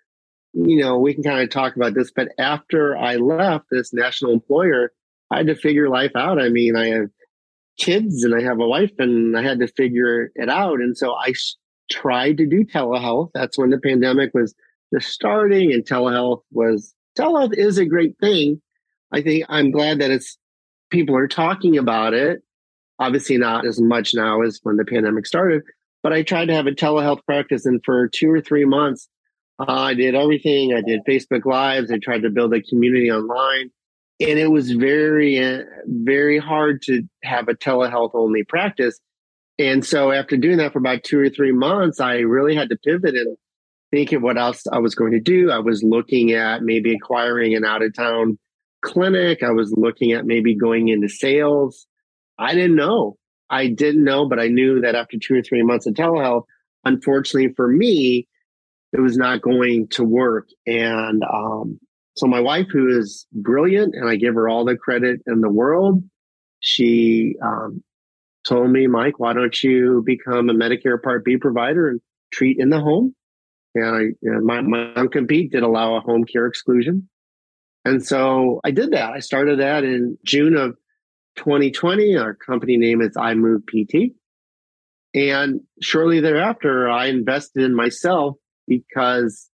[0.53, 4.33] you know, we can kind of talk about this, but after I left this national
[4.33, 4.93] employer,
[5.31, 6.41] I had to figure life out.
[6.41, 7.09] I mean, I have
[7.79, 10.81] kids and I have a wife and I had to figure it out.
[10.81, 11.33] And so I
[11.91, 13.31] tried to do telehealth.
[13.35, 14.55] That's when the pandemic was
[14.93, 18.61] just starting and telehealth was telehealth is a great thing.
[19.13, 20.37] I think I'm glad that it's
[20.91, 22.43] people are talking about it.
[23.01, 25.63] Obviously not as much now as when the pandemic started,
[26.03, 29.09] but I tried to have a telehealth practice and for two or three months,
[29.59, 30.73] uh, I did everything.
[30.75, 31.91] I did Facebook lives.
[31.91, 33.71] I tried to build a community online
[34.21, 39.01] and it was very, very hard to have a telehealth only practice.
[39.59, 42.77] And so after doing that for about two or three months, I really had to
[42.77, 43.37] pivot and
[43.91, 45.51] thinking what else I was going to do.
[45.51, 48.39] I was looking at maybe acquiring an out of town
[48.83, 49.43] clinic.
[49.43, 51.87] I was looking at maybe going into sales.
[52.41, 53.17] I didn't know.
[53.51, 56.45] I didn't know, but I knew that after two or three months of telehealth,
[56.85, 58.27] unfortunately for me,
[58.93, 60.49] it was not going to work.
[60.67, 61.79] And um,
[62.17, 65.51] so my wife, who is brilliant, and I give her all the credit in the
[65.51, 66.03] world,
[66.61, 67.83] she um,
[68.45, 72.01] told me, Mike, why don't you become a Medicare Part B provider and
[72.33, 73.15] treat in the home?
[73.75, 77.09] And I, my, my non-compete did allow a home care exclusion.
[77.85, 79.13] And so I did that.
[79.13, 80.77] I started that in June of
[81.37, 82.17] 2020.
[82.17, 84.15] Our company name is iMove PT.
[85.15, 88.37] And shortly thereafter, I invested in myself
[88.69, 89.51] because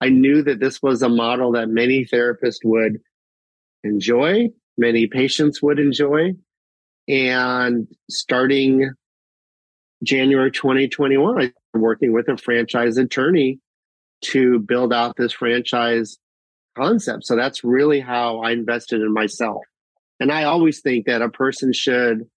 [0.00, 2.98] I knew that this was a model that many therapists would
[3.84, 6.34] enjoy, many patients would enjoy.
[7.06, 8.92] And starting
[10.02, 13.60] January 2021, I'm working with a franchise attorney
[14.22, 16.18] to build out this franchise
[16.76, 17.24] concept.
[17.24, 19.62] So that's really how I invested in myself.
[20.20, 22.28] And I always think that a person should,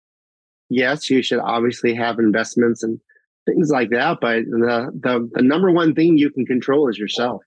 [0.70, 3.00] yes, you should obviously have investments and
[3.46, 7.42] things like that, but the, the, the number one thing you can control is yourself.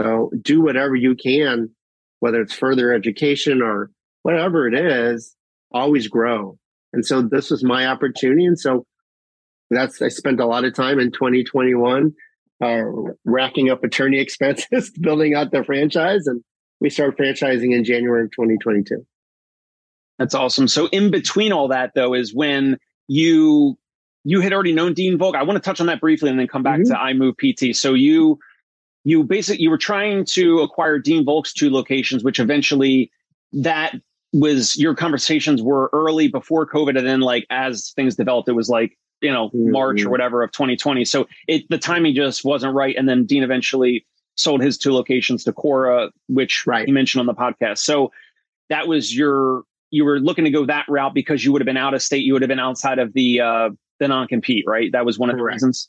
[0.00, 1.70] So do whatever you can,
[2.18, 3.90] whether it's further education or
[4.22, 5.36] whatever it is,
[5.72, 6.58] always grow.
[6.92, 8.44] And so this was my opportunity.
[8.44, 8.86] And so
[9.70, 12.12] that's I spent a lot of time in 2021
[12.62, 12.82] uh,
[13.24, 16.42] racking up attorney expenses, building out the franchise, and
[16.80, 19.04] we started franchising in January of 2022.
[20.18, 20.68] That's awesome.
[20.68, 23.76] So in between all that, though, is when you
[24.24, 25.36] you had already known Dean Volk.
[25.36, 26.92] I want to touch on that briefly and then come back mm-hmm.
[26.92, 27.36] to iMove
[27.72, 27.76] PT.
[27.76, 28.38] So you
[29.04, 33.10] you basically you were trying to acquire Dean Volk's two locations, which eventually
[33.52, 33.94] that
[34.32, 38.68] was your conversations were early before COVID, and then like as things developed, it was
[38.68, 39.72] like you know mm-hmm.
[39.72, 41.04] March or whatever of 2020.
[41.04, 42.96] So it the timing just wasn't right.
[42.96, 46.86] And then Dean eventually sold his two locations to Cora, which right.
[46.86, 47.78] he mentioned on the podcast.
[47.78, 48.10] So
[48.68, 51.76] that was your you were looking to go that route because you would have been
[51.76, 52.24] out of state.
[52.24, 54.90] You would have been outside of the uh, the non compete, right?
[54.90, 55.60] That was one of Correct.
[55.60, 55.88] the reasons.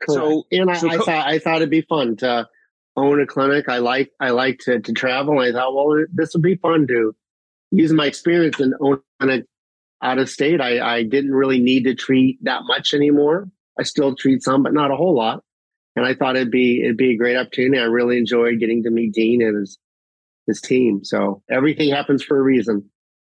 [0.00, 0.22] Correct.
[0.22, 2.48] So and I, so I thought I thought it'd be fun to
[2.96, 3.68] own a clinic.
[3.68, 5.40] I like I like to to travel.
[5.40, 7.16] I thought, well, this would be fun to
[7.72, 9.42] use my experience and own a
[10.02, 10.60] out of state.
[10.60, 13.48] I, I didn't really need to treat that much anymore.
[13.78, 15.42] I still treat some, but not a whole lot.
[15.96, 17.80] And I thought it'd be it'd be a great opportunity.
[17.80, 19.78] I really enjoyed getting to meet Dean and his
[20.46, 21.04] his team.
[21.04, 22.88] So everything happens for a reason.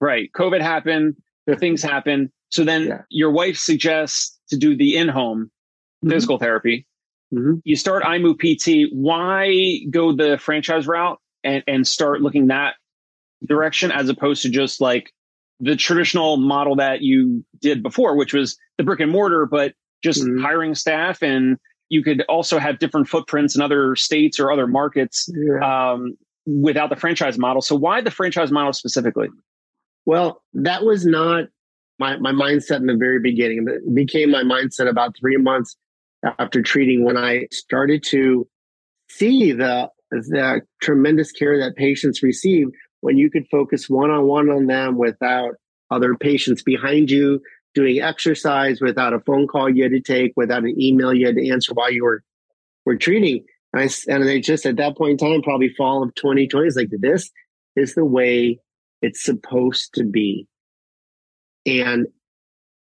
[0.04, 0.30] Right.
[0.36, 1.16] COVID happened.
[1.60, 2.30] things happen.
[2.50, 3.02] So then yeah.
[3.10, 6.10] your wife suggests to do the in-home mm-hmm.
[6.10, 6.86] physical therapy.
[7.34, 7.60] Mm-hmm.
[7.64, 8.92] You start iMove PT.
[8.94, 12.74] Why go the franchise route and, and start looking that
[13.48, 15.10] direction as opposed to just like
[15.62, 20.22] the traditional model that you did before, which was the brick and mortar, but just
[20.22, 20.44] mm-hmm.
[20.44, 25.30] hiring staff and you could also have different footprints in other states or other markets
[25.34, 25.92] yeah.
[25.94, 27.62] um, without the franchise model.
[27.62, 29.30] So why the franchise model specifically?
[30.06, 31.46] Well, that was not
[32.00, 33.66] my, my mindset in the very beginning.
[33.68, 35.76] It became my mindset about three months
[36.40, 38.48] after treating when I started to
[39.10, 42.68] see the the tremendous care that patients receive
[43.02, 45.56] when you could focus one on one on them without
[45.90, 47.42] other patients behind you
[47.74, 51.36] doing exercise without a phone call you had to take, without an email you had
[51.36, 52.24] to answer while you were
[52.86, 53.44] were treating.
[53.74, 56.76] And I and they just at that point in time, probably fall of 2020, is
[56.76, 57.32] like this
[57.76, 58.60] is the way
[59.04, 60.48] it's supposed to be.
[61.66, 62.08] And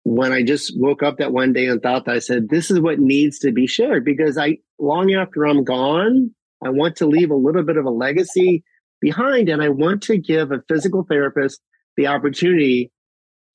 [0.04, 2.80] when I just woke up that one day and thought that I said, this is
[2.80, 6.32] what needs to be shared because I, long after I'm gone,
[6.64, 8.64] I want to leave a little bit of a legacy
[9.02, 11.60] behind and I want to give a physical therapist
[11.98, 12.90] the opportunity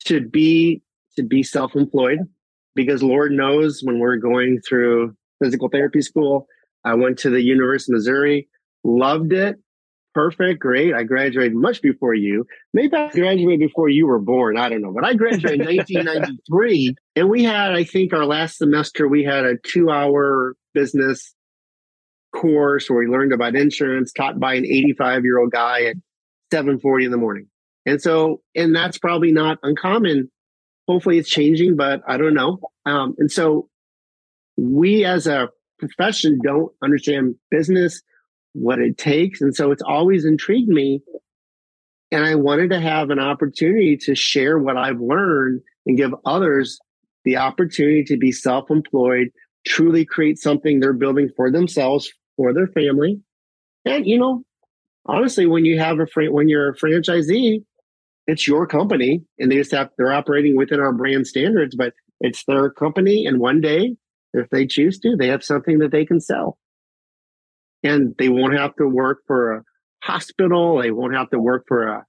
[0.05, 0.83] to be,
[1.17, 2.19] to be self-employed
[2.75, 6.47] because Lord knows when we're going through physical therapy school,
[6.85, 8.49] I went to the University of Missouri,
[8.85, 9.57] loved it,
[10.15, 10.95] perfect, great.
[10.95, 12.47] I graduated much before you.
[12.73, 14.57] Maybe I graduated before you were born.
[14.57, 18.59] I don't know, but I graduated in 1993, and we had, I think, our last
[18.59, 21.35] semester we had a two-hour business
[22.35, 25.97] course where we learned about insurance, taught by an 85-year-old guy at
[26.53, 27.49] 7:40 in the morning.
[27.85, 30.31] And so, and that's probably not uncommon.
[30.89, 32.61] Hopefully, it's changing, but I don't know.
[32.87, 33.69] Um, and so,
[34.57, 35.49] we as a
[35.79, 38.03] profession don't understand business
[38.53, 39.41] what it takes.
[39.41, 41.01] And so it's always intrigued me.
[42.11, 46.79] And I wanted to have an opportunity to share what I've learned and give others
[47.25, 49.29] the opportunity to be self employed,
[49.67, 53.21] truly create something they're building for themselves, for their family.
[53.85, 54.43] And, you know,
[55.07, 57.65] honestly, when you have a, fr- when you're a franchisee,
[58.27, 62.45] it's your company and they just have, they're operating within our brand standards, but it's
[62.45, 63.27] their company.
[63.27, 63.97] And one day,
[64.35, 66.59] if they choose to, they have something that they can sell
[67.83, 69.63] and they won't have to work for a
[70.03, 70.81] hospital.
[70.81, 72.07] They won't have to work for a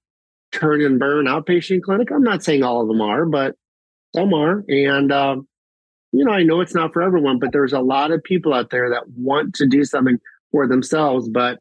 [0.52, 2.08] turn and burn outpatient clinic.
[2.12, 3.54] I'm not saying all of them are, but
[4.14, 4.64] some are.
[4.68, 5.48] And, um,
[6.12, 8.70] you know, I know it's not for everyone, but there's a lot of people out
[8.70, 10.18] there that want to do something
[10.52, 11.58] for themselves, but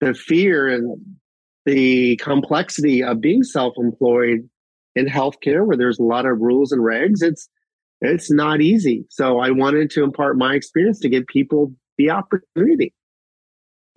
[0.00, 0.96] the fear and
[1.66, 4.48] the complexity of being self-employed
[4.94, 7.48] in healthcare where there's a lot of rules and regs, it's,
[8.00, 9.04] it's not easy.
[9.10, 12.94] So I wanted to impart my experience to give people the opportunity.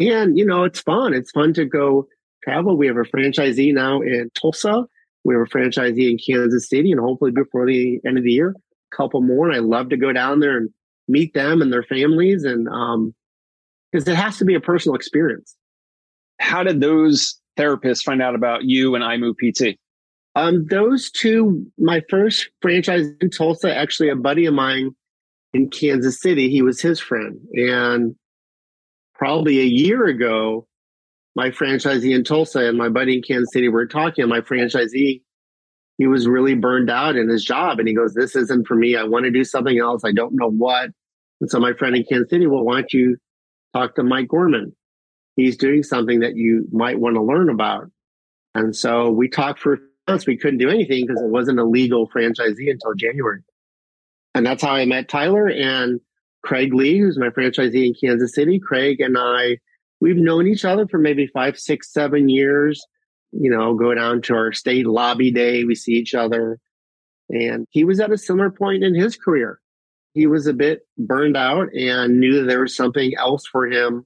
[0.09, 1.13] And, you know, it's fun.
[1.13, 2.07] It's fun to go
[2.43, 2.77] travel.
[2.77, 4.85] We have a franchisee now in Tulsa.
[5.23, 8.55] We have a franchisee in Kansas City, and hopefully before the end of the year,
[8.55, 9.47] a couple more.
[9.47, 10.69] And I love to go down there and
[11.07, 12.43] meet them and their families.
[12.43, 13.13] And um,
[13.91, 15.55] because it has to be a personal experience.
[16.39, 19.77] How did those therapists find out about you and iMove PT?
[20.35, 24.91] Um, those two, my first franchise in Tulsa, actually a buddy of mine
[25.53, 27.37] in Kansas City, he was his friend.
[27.53, 28.15] And
[29.21, 30.67] probably a year ago,
[31.35, 34.27] my franchisee in Tulsa and my buddy in Kansas City were talking.
[34.27, 35.21] My franchisee,
[35.99, 37.77] he was really burned out in his job.
[37.77, 38.95] And he goes, This isn't for me.
[38.95, 40.01] I want to do something else.
[40.03, 40.89] I don't know what.
[41.39, 43.17] And so my friend in Kansas City, well, why don't you
[43.75, 44.75] talk to Mike Gorman?
[45.35, 47.91] He's doing something that you might want to learn about.
[48.55, 50.25] And so we talked for months.
[50.25, 53.41] We couldn't do anything because it wasn't a legal franchisee until January.
[54.33, 55.47] And that's how I met Tyler.
[55.47, 55.99] And
[56.43, 58.59] Craig Lee, who's my franchisee in Kansas City.
[58.59, 59.57] Craig and I,
[59.99, 62.83] we've known each other for maybe five, six, seven years.
[63.31, 66.59] You know, go down to our state lobby day, we see each other.
[67.29, 69.59] And he was at a similar point in his career.
[70.13, 74.05] He was a bit burned out and knew that there was something else for him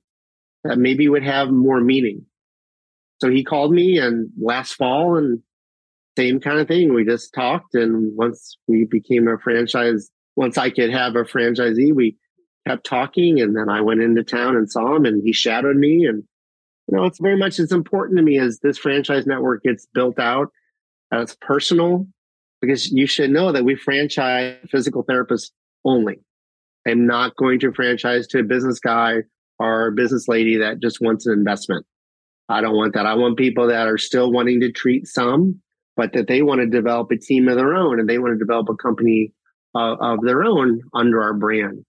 [0.64, 2.26] that maybe would have more meaning.
[3.22, 5.42] So he called me and last fall and
[6.18, 6.94] same kind of thing.
[6.94, 7.74] We just talked.
[7.74, 12.18] And once we became a franchise, once I could have a franchisee, we
[12.68, 16.06] kept talking and then I went into town and saw him and he shadowed me
[16.06, 16.24] and
[16.88, 20.20] you know it's very much as important to me as this franchise network gets built
[20.20, 20.52] out
[21.12, 22.08] as personal
[22.62, 25.52] because you should know that we franchise physical therapists
[25.84, 26.20] only.
[26.88, 29.24] I'm not going to franchise to a business guy
[29.60, 31.86] or a business lady that just wants an investment.
[32.50, 33.06] I don't want that.
[33.06, 35.62] I want people that are still wanting to treat some,
[35.96, 38.40] but that they want to develop a team of their own and they want to
[38.40, 39.32] develop a company
[39.74, 41.84] uh, of their own under our brand.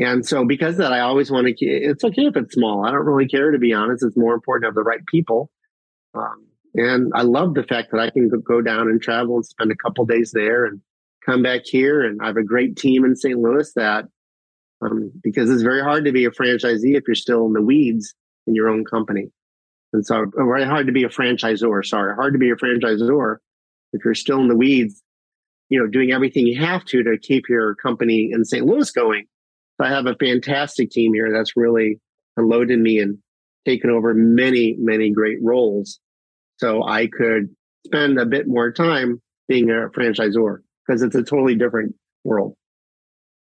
[0.00, 2.86] And so because that, I always want to, keep it's okay if it's small.
[2.86, 4.02] I don't really care, to be honest.
[4.02, 5.50] It's more important to have the right people.
[6.14, 9.70] Um, and I love the fact that I can go down and travel and spend
[9.70, 10.80] a couple days there and
[11.24, 12.02] come back here.
[12.02, 13.38] And I have a great team in St.
[13.38, 14.06] Louis that,
[14.80, 18.14] um, because it's very hard to be a franchisee if you're still in the weeds
[18.46, 19.26] in your own company.
[19.92, 21.84] And so, very hard to be a franchisor.
[21.84, 23.36] Sorry, hard to be a franchisor
[23.92, 25.02] if you're still in the weeds,
[25.68, 28.64] you know, doing everything you have to to keep your company in St.
[28.64, 29.26] Louis going.
[29.80, 32.00] I have a fantastic team here that's really
[32.36, 33.18] unloaded me and
[33.66, 36.00] taken over many, many great roles.
[36.56, 37.48] So I could
[37.86, 42.54] spend a bit more time being a franchisor because it's a totally different world.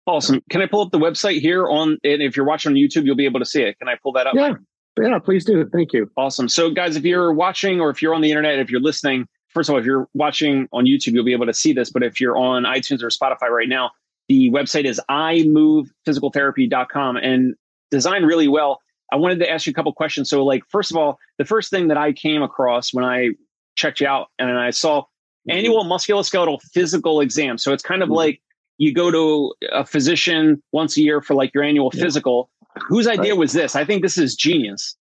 [0.07, 0.41] Awesome.
[0.49, 3.15] Can I pull up the website here on, and if you're watching on YouTube, you'll
[3.15, 3.77] be able to see it.
[3.79, 4.35] Can I pull that up?
[4.35, 4.53] Yeah.
[5.01, 5.67] Yeah, please do.
[5.67, 6.09] Thank you.
[6.15, 6.47] Awesome.
[6.47, 9.67] So guys, if you're watching or if you're on the internet, if you're listening, first
[9.67, 11.89] of all, if you're watching on YouTube, you'll be able to see this.
[11.89, 13.91] But if you're on iTunes or Spotify right now,
[14.27, 17.55] the website is imovephysicaltherapy.com and
[17.91, 18.79] designed really well.
[19.11, 20.29] I wanted to ask you a couple questions.
[20.29, 23.29] So, like, first of all, the first thing that I came across when I
[23.75, 25.51] checked you out and I saw mm-hmm.
[25.51, 27.57] annual musculoskeletal physical exam.
[27.57, 28.15] So it's kind of mm-hmm.
[28.15, 28.41] like
[28.77, 32.03] you go to a physician once a year for like your annual yeah.
[32.03, 32.49] physical.
[32.87, 33.39] Whose idea right.
[33.39, 33.75] was this?
[33.75, 34.97] I think this is genius.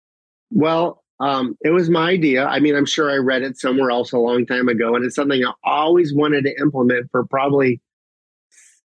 [0.51, 2.47] Well, um, it was my idea.
[2.47, 5.15] I mean, I'm sure I read it somewhere else a long time ago, and it's
[5.15, 7.81] something I always wanted to implement for probably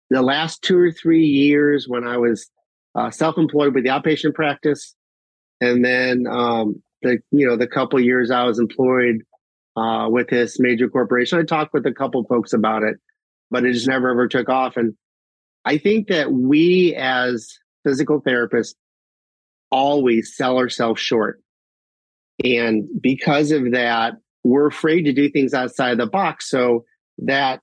[0.09, 2.49] the last two or three years when I was
[2.95, 4.95] uh, self-employed with the outpatient practice,
[5.61, 9.23] and then um, the you know the couple years I was employed
[9.75, 11.39] uh, with this major corporation.
[11.39, 12.97] I talked with a couple folks about it,
[13.49, 14.77] but it just never ever took off.
[14.77, 14.93] And
[15.65, 17.47] I think that we as
[17.83, 18.75] physical therapists
[19.71, 21.41] always sell ourselves short.
[22.43, 26.49] And because of that, we're afraid to do things outside of the box.
[26.49, 26.85] So
[27.19, 27.61] that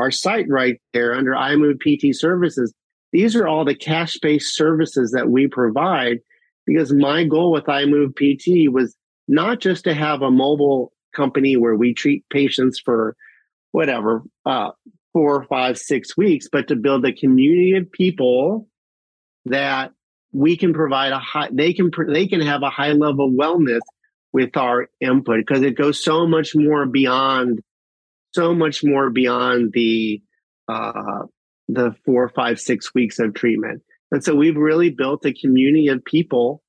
[0.00, 2.74] our site right there under iMove PT services,
[3.12, 6.18] these are all the cash based services that we provide.
[6.66, 8.96] Because my goal with iMove PT was
[9.26, 13.16] not just to have a mobile company where we treat patients for
[13.72, 14.70] whatever, uh,
[15.12, 18.68] four, five, six weeks, but to build a community of people
[19.46, 19.92] that
[20.32, 23.80] we can provide a high, they can, they can have a high level wellness
[24.32, 27.60] with our input because it goes so much more beyond,
[28.32, 30.22] so much more beyond the,
[30.68, 31.22] uh,
[31.68, 33.82] the four, five, six weeks of treatment.
[34.12, 36.62] And so we've really built a community of people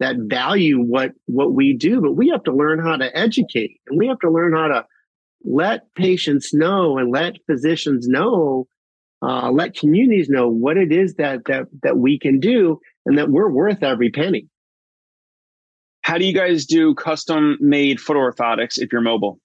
[0.00, 3.98] that value what, what we do, but we have to learn how to educate and
[3.98, 4.86] we have to learn how to
[5.44, 8.66] let patients know and let physicians know,
[9.22, 13.30] uh, let communities know what it is that, that, that we can do and that
[13.30, 14.48] we're worth every penny.
[16.02, 19.38] How do you guys do custom made foot orthotics if you're mobile?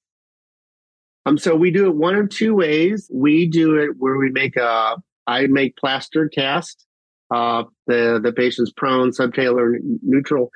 [1.29, 3.09] Um, so we do it one of two ways.
[3.13, 6.85] We do it where we make a, I make plaster cast,
[7.29, 10.49] uh, the, the patient's prone, subtalar, neutral.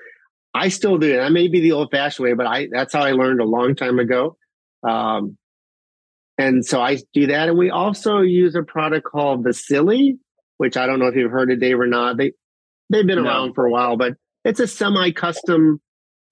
[0.56, 1.20] I still do it.
[1.20, 3.76] I may be the old fashioned way, but I, that's how I learned a long
[3.76, 4.36] time ago.
[4.88, 5.38] Um,
[6.40, 7.50] and so I do that.
[7.50, 10.18] And we also use a product called Vasyli,
[10.58, 12.18] which I don't know if you've heard of Dave or not.
[12.18, 12.32] They,
[12.90, 13.30] they've been no.
[13.30, 14.14] around for a while, but
[14.44, 15.80] it's a semi custom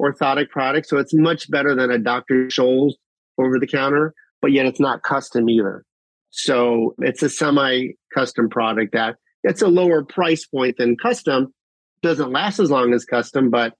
[0.01, 0.87] orthotic product.
[0.87, 2.47] So it's much better than a Dr.
[2.47, 2.97] Scholl's
[3.37, 5.83] over the counter, but yet it's not custom either.
[6.31, 11.53] So it's a semi custom product that it's a lower price point than custom.
[12.01, 13.73] Doesn't last as long as custom, but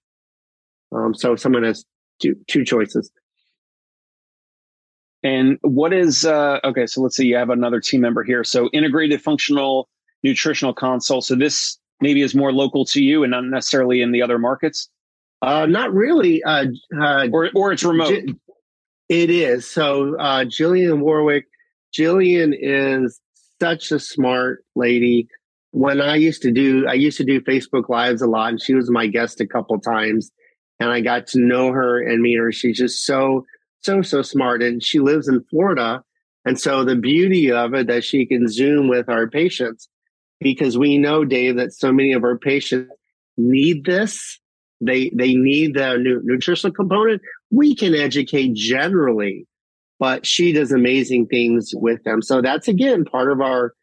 [0.91, 1.86] um, so someone has
[2.22, 3.12] two two choices.
[5.24, 6.88] And what is uh, okay?
[6.88, 7.26] So let's see.
[7.26, 8.43] You have another team member here.
[8.43, 9.88] So integrated functional
[10.24, 11.22] nutritional console.
[11.22, 14.89] So this maybe is more local to you and not necessarily in the other markets.
[15.41, 16.43] Uh, not really.
[16.43, 16.66] Uh,
[16.99, 18.24] uh, or or it's remote.
[19.12, 19.70] It is.
[19.70, 21.47] So uh, Jillian Warwick.
[21.93, 23.20] Jillian is
[23.59, 25.28] such a smart lady.
[25.72, 28.74] When I used to do, I used to do Facebook Lives a lot, and she
[28.74, 30.32] was my guest a couple times,
[30.80, 32.53] and I got to know her and meet her.
[32.53, 33.43] She's just so
[33.82, 34.64] so, so smart.
[34.64, 36.03] And she lives in Florida.
[36.45, 39.89] And so the beauty of it that she can Zoom with our patients
[40.39, 42.93] because we know, Dave, that so many of our patients
[43.38, 44.39] need this.
[44.80, 47.22] They, they need the nu- nutritional component.
[47.52, 49.45] We can educate generally,
[49.99, 52.22] but she does amazing things with them.
[52.22, 53.74] So that's again part of our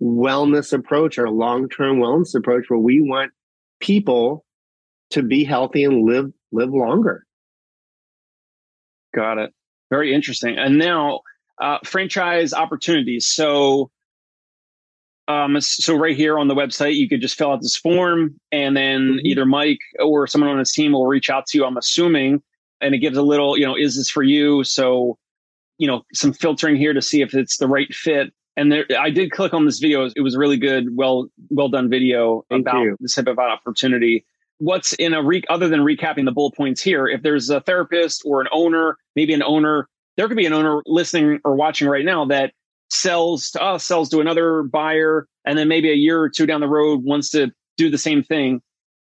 [0.00, 3.32] wellness approach, our long-term wellness approach, where we want
[3.80, 4.44] people
[5.10, 7.26] to be healthy and live, live longer.
[9.14, 9.52] Got it.
[9.90, 10.56] Very interesting.
[10.56, 11.20] And now,
[11.60, 13.26] uh, franchise opportunities.
[13.26, 13.90] So,
[15.28, 18.76] um, so right here on the website, you could just fill out this form, and
[18.76, 19.26] then mm-hmm.
[19.26, 21.64] either Mike or someone on his team will reach out to you.
[21.64, 22.42] I'm assuming,
[22.80, 24.64] and it gives a little, you know, is this for you?
[24.64, 25.18] So,
[25.78, 28.32] you know, some filtering here to see if it's the right fit.
[28.56, 30.08] And there, I did click on this video.
[30.14, 32.96] It was really good, well, well done video Thank about you.
[33.00, 34.24] this type of opportunity
[34.60, 38.22] what's in a re- other than recapping the bullet points here if there's a therapist
[38.24, 42.04] or an owner maybe an owner there could be an owner listening or watching right
[42.04, 42.52] now that
[42.90, 46.60] sells to us sells to another buyer and then maybe a year or two down
[46.60, 48.60] the road wants to do the same thing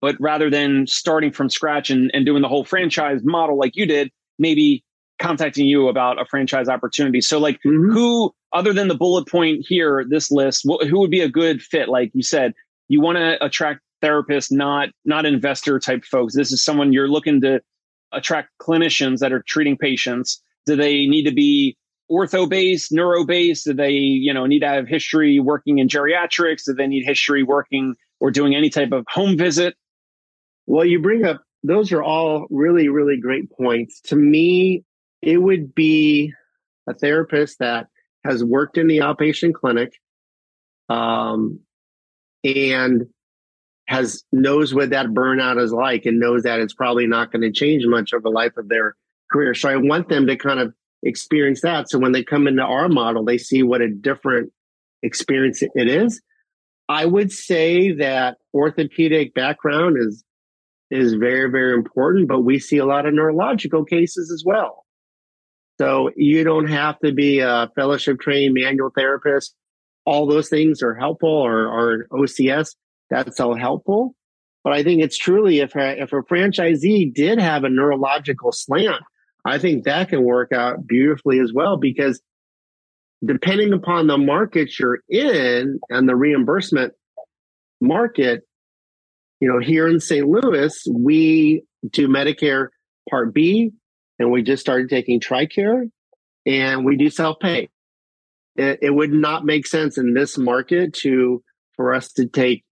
[0.02, 3.86] but rather than starting from scratch and, and doing the whole franchise model like you
[3.86, 4.84] did maybe
[5.20, 7.22] contacting you about a franchise opportunity.
[7.22, 7.92] So, like, mm-hmm.
[7.92, 11.88] who other than the bullet point here, this list, who would be a good fit?
[11.88, 12.54] Like you said,
[12.90, 16.36] you want to attract therapists, not not investor type folks.
[16.36, 17.62] This is someone you're looking to
[18.12, 20.42] attract clinicians that are treating patients.
[20.66, 21.78] Do they need to be
[22.12, 23.66] ortho based, neuro based?
[23.66, 26.66] Do they, you know, need to have history working in geriatrics?
[26.66, 29.76] Do they need history working or doing any type of home visit?
[30.72, 34.00] Well, you bring up those are all really, really great points.
[34.06, 34.86] To me,
[35.22, 36.32] it would be
[36.88, 37.88] a therapist that
[38.24, 39.92] has worked in the outpatient clinic
[40.88, 41.60] um,
[42.46, 43.08] and
[43.90, 47.52] has knows what that burnout is like and knows that it's probably not going to
[47.52, 48.96] change much over the life of their
[49.30, 49.54] career.
[49.54, 51.90] So I want them to kind of experience that.
[51.90, 54.54] So when they come into our model, they see what a different
[55.04, 56.22] experience it is.
[56.88, 60.24] I would say that orthopedic background is
[60.92, 64.86] is very, very important, but we see a lot of neurological cases as well.
[65.80, 69.56] So you don't have to be a fellowship trained manual therapist.
[70.06, 72.76] All those things are helpful or, or OCS.
[73.10, 74.16] That's all helpful.
[74.64, 79.02] But I think it's truly if a, if a franchisee did have a neurological slant,
[79.44, 82.22] I think that can work out beautifully as well because
[83.26, 86.94] depending upon the market you're in and the reimbursement
[87.80, 88.44] market,
[89.42, 90.26] you know, here in St.
[90.26, 92.68] Louis, we do Medicare
[93.10, 93.72] Part B,
[94.20, 95.90] and we just started taking TRICARE,
[96.46, 97.70] and we do self pay.
[98.56, 101.44] It, it would not make sense in this market to
[101.76, 102.64] for us to take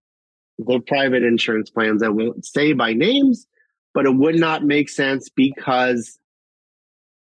[0.59, 3.47] the private insurance plans that won't say by names,
[3.95, 6.19] but it would not make sense because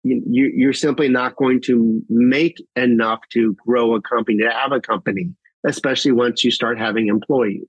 [0.04, 4.80] you, you're simply not going to make enough to grow a company, to have a
[4.80, 5.34] company,
[5.66, 7.66] especially once you start having employees.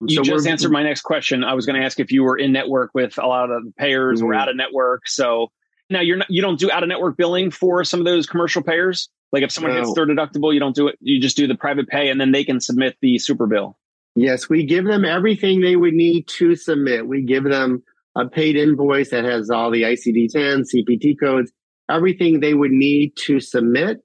[0.00, 1.44] You so just answered my next question.
[1.44, 3.72] I was going to ask if you were in network with a lot of the
[3.78, 4.28] payers mm-hmm.
[4.28, 5.06] or out of network.
[5.08, 5.50] So
[5.90, 8.62] now you're not, you don't do out of network billing for some of those commercial
[8.62, 9.08] payers.
[9.32, 9.80] Like if someone no.
[9.80, 10.96] hits their deductible, you don't do it.
[11.00, 13.76] You just do the private pay, and then they can submit the super bill.
[14.14, 17.08] Yes, we give them everything they would need to submit.
[17.08, 17.82] We give them
[18.16, 21.50] a paid invoice that has all the ICD-10, CPT codes,
[21.90, 23.98] everything they would need to submit.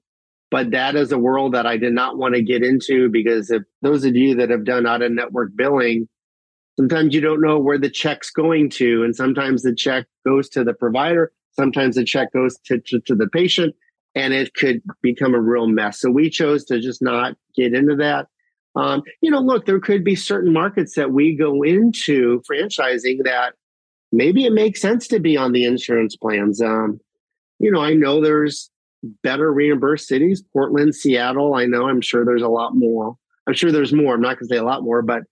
[0.50, 3.62] But that is a world that I did not want to get into because if
[3.82, 6.08] those of you that have done out of network billing,
[6.76, 9.04] sometimes you don't know where the check's going to.
[9.04, 11.32] And sometimes the check goes to the provider.
[11.52, 13.74] Sometimes the check goes to, to, to the patient
[14.14, 16.00] and it could become a real mess.
[16.00, 18.26] So we chose to just not get into that.
[18.76, 23.54] Um, you know, look, there could be certain markets that we go into franchising that
[24.12, 26.60] maybe it makes sense to be on the insurance plans.
[26.60, 27.00] Um,
[27.58, 28.70] you know, I know there's
[29.22, 31.54] better reimbursed cities, Portland, Seattle.
[31.54, 33.16] I know, I'm sure there's a lot more.
[33.46, 34.14] I'm sure there's more.
[34.14, 35.22] I'm not going to say a lot more, but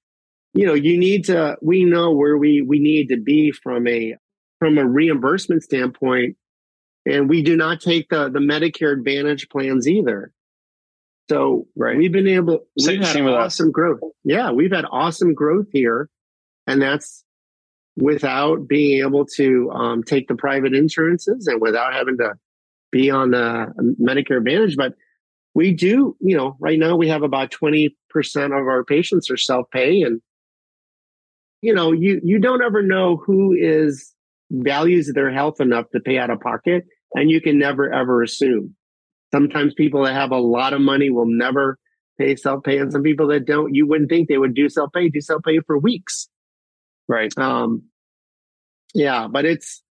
[0.55, 4.17] you know, you need to, we know where we, we need to be from a,
[4.59, 6.37] from a reimbursement standpoint.
[7.07, 10.33] And we do not take the, the Medicare Advantage plans either.
[11.31, 11.97] So right.
[11.97, 14.01] we've been able, we've had awesome growth.
[14.25, 16.09] Yeah, we've had awesome growth here.
[16.67, 17.25] And that's
[17.97, 22.35] without being able to um, take the private insurances and without having to
[22.91, 23.67] be on the
[24.01, 24.77] Medicare Advantage.
[24.77, 24.95] But
[25.55, 27.91] we do, you know, right now we have about 20%
[28.47, 30.03] of our patients are self pay.
[30.03, 30.21] And,
[31.63, 34.15] you know, you, you don't ever know who is
[34.51, 36.85] values their health enough to pay out of pocket.
[37.15, 38.75] And you can never, ever assume.
[39.33, 41.79] Sometimes people that have a lot of money will never
[42.19, 42.79] pay self pay.
[42.79, 45.43] And some people that don't, you wouldn't think they would do self pay, do self
[45.43, 46.29] pay for weeks.
[47.09, 47.37] Right.
[47.39, 47.85] Um,
[48.95, 49.83] yeah, but it's,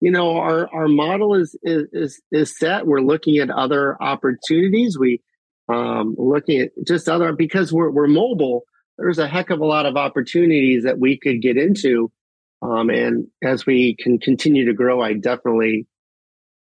[0.00, 2.86] you know, our, our model is, is, is, is set.
[2.86, 4.96] We're looking at other opportunities.
[4.98, 5.22] We,
[5.68, 8.62] um, looking at just other, because we're, we're mobile,
[8.96, 12.10] there's a heck of a lot of opportunities that we could get into.
[12.62, 15.86] Um, and as we can continue to grow, I definitely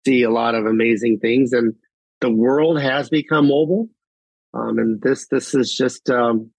[0.06, 1.74] see a lot of amazing things and
[2.20, 3.88] the world has become mobile.
[4.52, 6.50] Um, and this, this is just, um,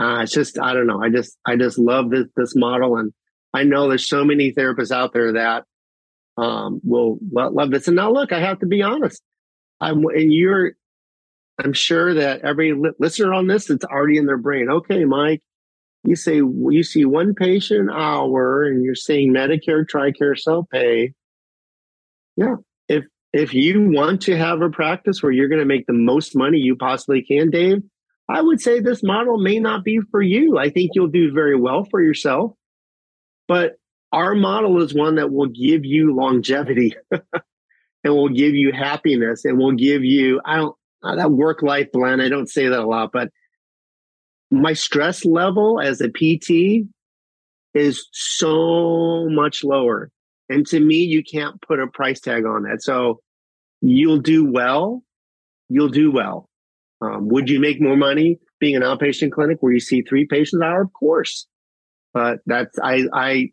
[0.00, 1.02] uh, it's just, I don't know.
[1.02, 2.96] I just, I just love this, this model.
[2.96, 3.12] And
[3.52, 5.64] I know there's so many therapists out there that
[6.38, 7.88] um, will love this.
[7.88, 9.22] And now, look, I have to be honest.
[9.80, 10.72] I'm and you're.
[11.62, 14.70] I'm sure that every li- listener on this, it's already in their brain.
[14.70, 15.42] Okay, Mike,
[16.04, 21.14] you say you see one patient an hour, and you're seeing Medicare, Tricare, self pay.
[22.36, 22.56] Yeah,
[22.88, 26.36] if if you want to have a practice where you're going to make the most
[26.36, 27.82] money you possibly can, Dave,
[28.28, 30.58] I would say this model may not be for you.
[30.58, 32.52] I think you'll do very well for yourself,
[33.48, 33.77] but
[34.12, 39.58] our model is one that will give you longevity and will give you happiness and
[39.58, 42.22] will give you, I don't, that work life blend.
[42.22, 43.30] I don't say that a lot, but
[44.50, 46.88] my stress level as a PT
[47.74, 50.10] is so much lower
[50.48, 52.82] And to me, you can't put a price tag on that.
[52.82, 53.20] So
[53.82, 55.02] you'll do well.
[55.68, 56.48] You'll do well.
[57.00, 60.54] Um, would you make more money being an outpatient clinic where you see three patients
[60.54, 60.80] an hour?
[60.80, 61.46] Of course.
[62.14, 63.50] But that's, I, I,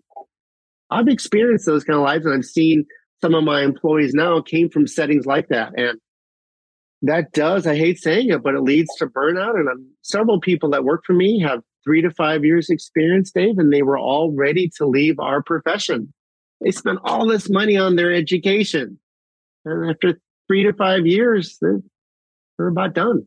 [0.89, 2.85] I've experienced those kind of lives and I've seen
[3.21, 5.73] some of my employees now came from settings like that.
[5.77, 5.99] And
[7.01, 9.55] that does, I hate saying it, but it leads to burnout.
[9.55, 13.57] And I'm, several people that work for me have three to five years experience, Dave,
[13.57, 16.13] and they were all ready to leave our profession.
[16.61, 18.99] They spent all this money on their education.
[19.65, 21.81] And after three to five years, they're,
[22.57, 23.25] they're about done.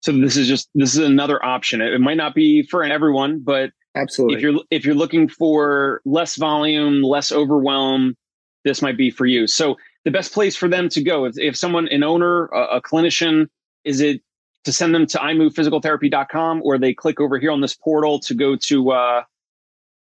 [0.00, 1.80] So this is just this is another option.
[1.80, 6.36] It might not be for everyone, but absolutely, if you're if you're looking for less
[6.36, 8.16] volume, less overwhelm,
[8.64, 9.46] this might be for you.
[9.46, 12.82] So the best place for them to go, if, if someone, an owner, a, a
[12.82, 13.46] clinician,
[13.84, 14.20] is it
[14.64, 18.56] to send them to imovephysicaltherapy.com or they click over here on this portal to go
[18.56, 19.22] to uh,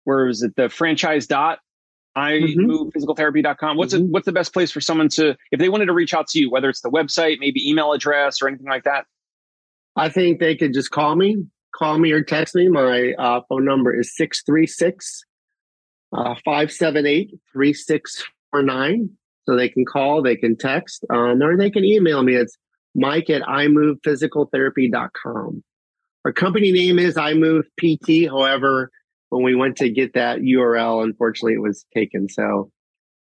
[0.04, 0.54] where is it?
[0.56, 1.58] The franchise dot
[2.14, 4.04] imovephysicaltherapy.com what's mm-hmm.
[4.04, 6.38] it what's the best place for someone to if they wanted to reach out to
[6.38, 9.06] you whether it's the website maybe email address or anything like that?
[9.96, 11.46] I think they could just call me
[11.82, 12.68] call me or text me.
[12.68, 15.24] My uh, phone number is 636
[16.16, 19.10] uh, 578 3649
[19.44, 22.36] so they can call they can text um, or they can email me.
[22.36, 22.56] It's
[22.94, 25.64] mike at imovephysicaltherapy.com
[26.24, 28.90] our company name is imove pt however
[29.30, 32.28] when we went to get that url unfortunately it was taken.
[32.28, 32.70] So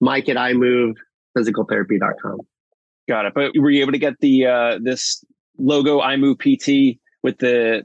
[0.01, 2.39] mike at imovephysicaltherapy.com
[3.09, 3.35] got it.
[3.35, 5.25] But were you able to get the uh, this
[5.59, 7.85] logo imove pt with the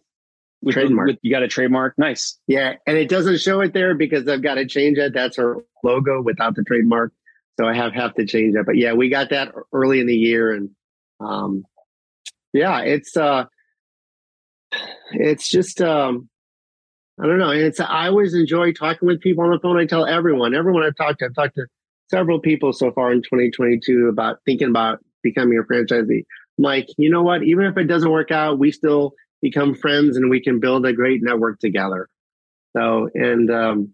[0.62, 1.07] with trademark.
[1.07, 4.43] With, you got a trademark nice yeah and it doesn't show it there because i've
[4.43, 7.14] got to change it that's our logo without the trademark
[7.59, 10.16] so i have have to change it but yeah we got that early in the
[10.16, 10.70] year and
[11.20, 11.66] um
[12.53, 13.45] yeah, it's uh,
[15.12, 16.30] it's just um,
[17.22, 17.51] I don't know.
[17.51, 19.78] And it's I always enjoy talking with people on the phone.
[19.78, 21.68] I tell everyone, everyone I've talked to, I've talked to
[22.09, 26.26] several people so far in 2022 about thinking about becoming a franchisee.
[26.57, 27.43] Like, you know what?
[27.43, 30.94] Even if it doesn't work out, we still become friends and we can build a
[30.94, 32.08] great network together.
[32.76, 33.94] So, and um,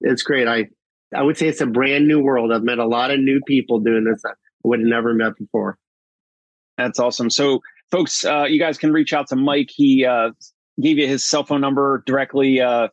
[0.00, 0.48] it's great.
[0.48, 0.68] I
[1.14, 2.52] I would say it's a brand new world.
[2.52, 5.36] I've met a lot of new people doing this that I would have never met
[5.38, 5.78] before.
[6.76, 7.30] That's awesome.
[7.30, 7.60] So
[7.90, 9.70] folks, uh, you guys can reach out to Mike.
[9.74, 10.30] He uh,
[10.80, 12.60] gave you his cell phone number directly.
[12.60, 12.88] Uh,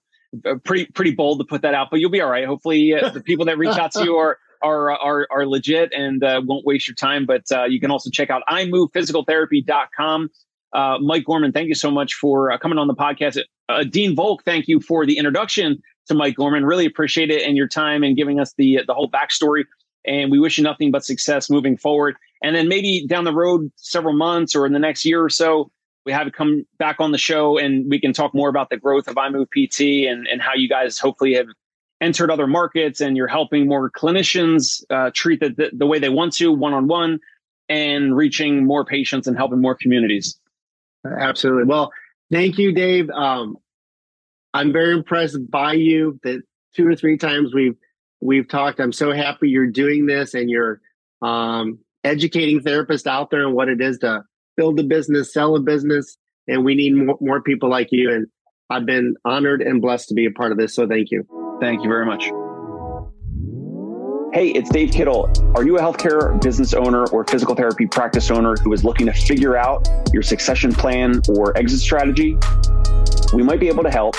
[0.45, 2.45] uh pretty pretty bold to put that out, but you'll be all right.
[2.45, 6.23] Hopefully, uh, the people that reach out to you are are are, are legit and
[6.23, 7.25] uh, won't waste your time.
[7.25, 10.29] But you can also check out imovephysicaltherapy.com.
[10.75, 13.39] Uh, Mike Gorman, thank you so much for coming on the podcast.
[13.89, 16.65] Dean Volk, thank you for the introduction to Mike Gorman.
[16.65, 19.63] Really appreciate it and your time and giving us the the whole backstory.
[20.05, 22.15] And we wish you nothing but success moving forward.
[22.43, 25.71] And then maybe down the road, several months or in the next year or so,
[26.05, 29.07] we have come back on the show and we can talk more about the growth
[29.07, 31.47] of iMove PT and, and how you guys hopefully have
[32.01, 36.09] entered other markets and you're helping more clinicians uh, treat the, the, the way they
[36.09, 37.19] want to one on one
[37.69, 40.37] and reaching more patients and helping more communities.
[41.05, 41.65] Absolutely.
[41.65, 41.91] Well,
[42.31, 43.09] thank you, Dave.
[43.09, 43.57] Um,
[44.53, 46.41] I'm very impressed by you that
[46.75, 47.75] two or three times we've
[48.21, 48.79] we've talked.
[48.79, 50.79] I'm so happy you're doing this and you're
[51.21, 54.23] um, educating therapists out there on what it is to
[54.55, 58.11] build a business, sell a business, and we need more, more people like you.
[58.11, 58.27] And
[58.69, 60.75] I've been honored and blessed to be a part of this.
[60.75, 61.27] So thank you.
[61.61, 62.44] Thank you very much.
[64.35, 65.31] Hey, it's Dave Kittle.
[65.55, 69.13] Are you a healthcare business owner or physical therapy practice owner who is looking to
[69.13, 72.37] figure out your succession plan or exit strategy?
[73.33, 74.17] We might be able to help.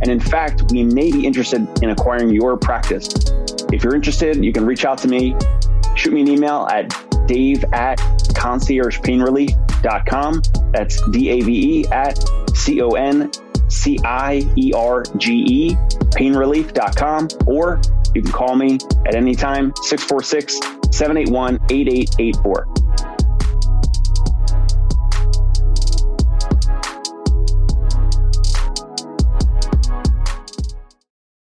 [0.00, 3.06] And in fact, we may be interested in acquiring your practice.
[3.72, 5.36] If you're interested, you can reach out to me.
[5.94, 6.88] Shoot me an email at
[7.28, 7.98] dave at
[8.34, 10.42] conciergepainrelief.com.
[10.72, 12.18] That's D A V E at
[12.56, 13.30] C O N
[13.72, 15.74] C I E R G E,
[16.10, 17.28] painrelief.com.
[17.46, 17.80] Or
[18.14, 20.60] you can call me at any time, 646
[20.94, 23.11] 781 8884.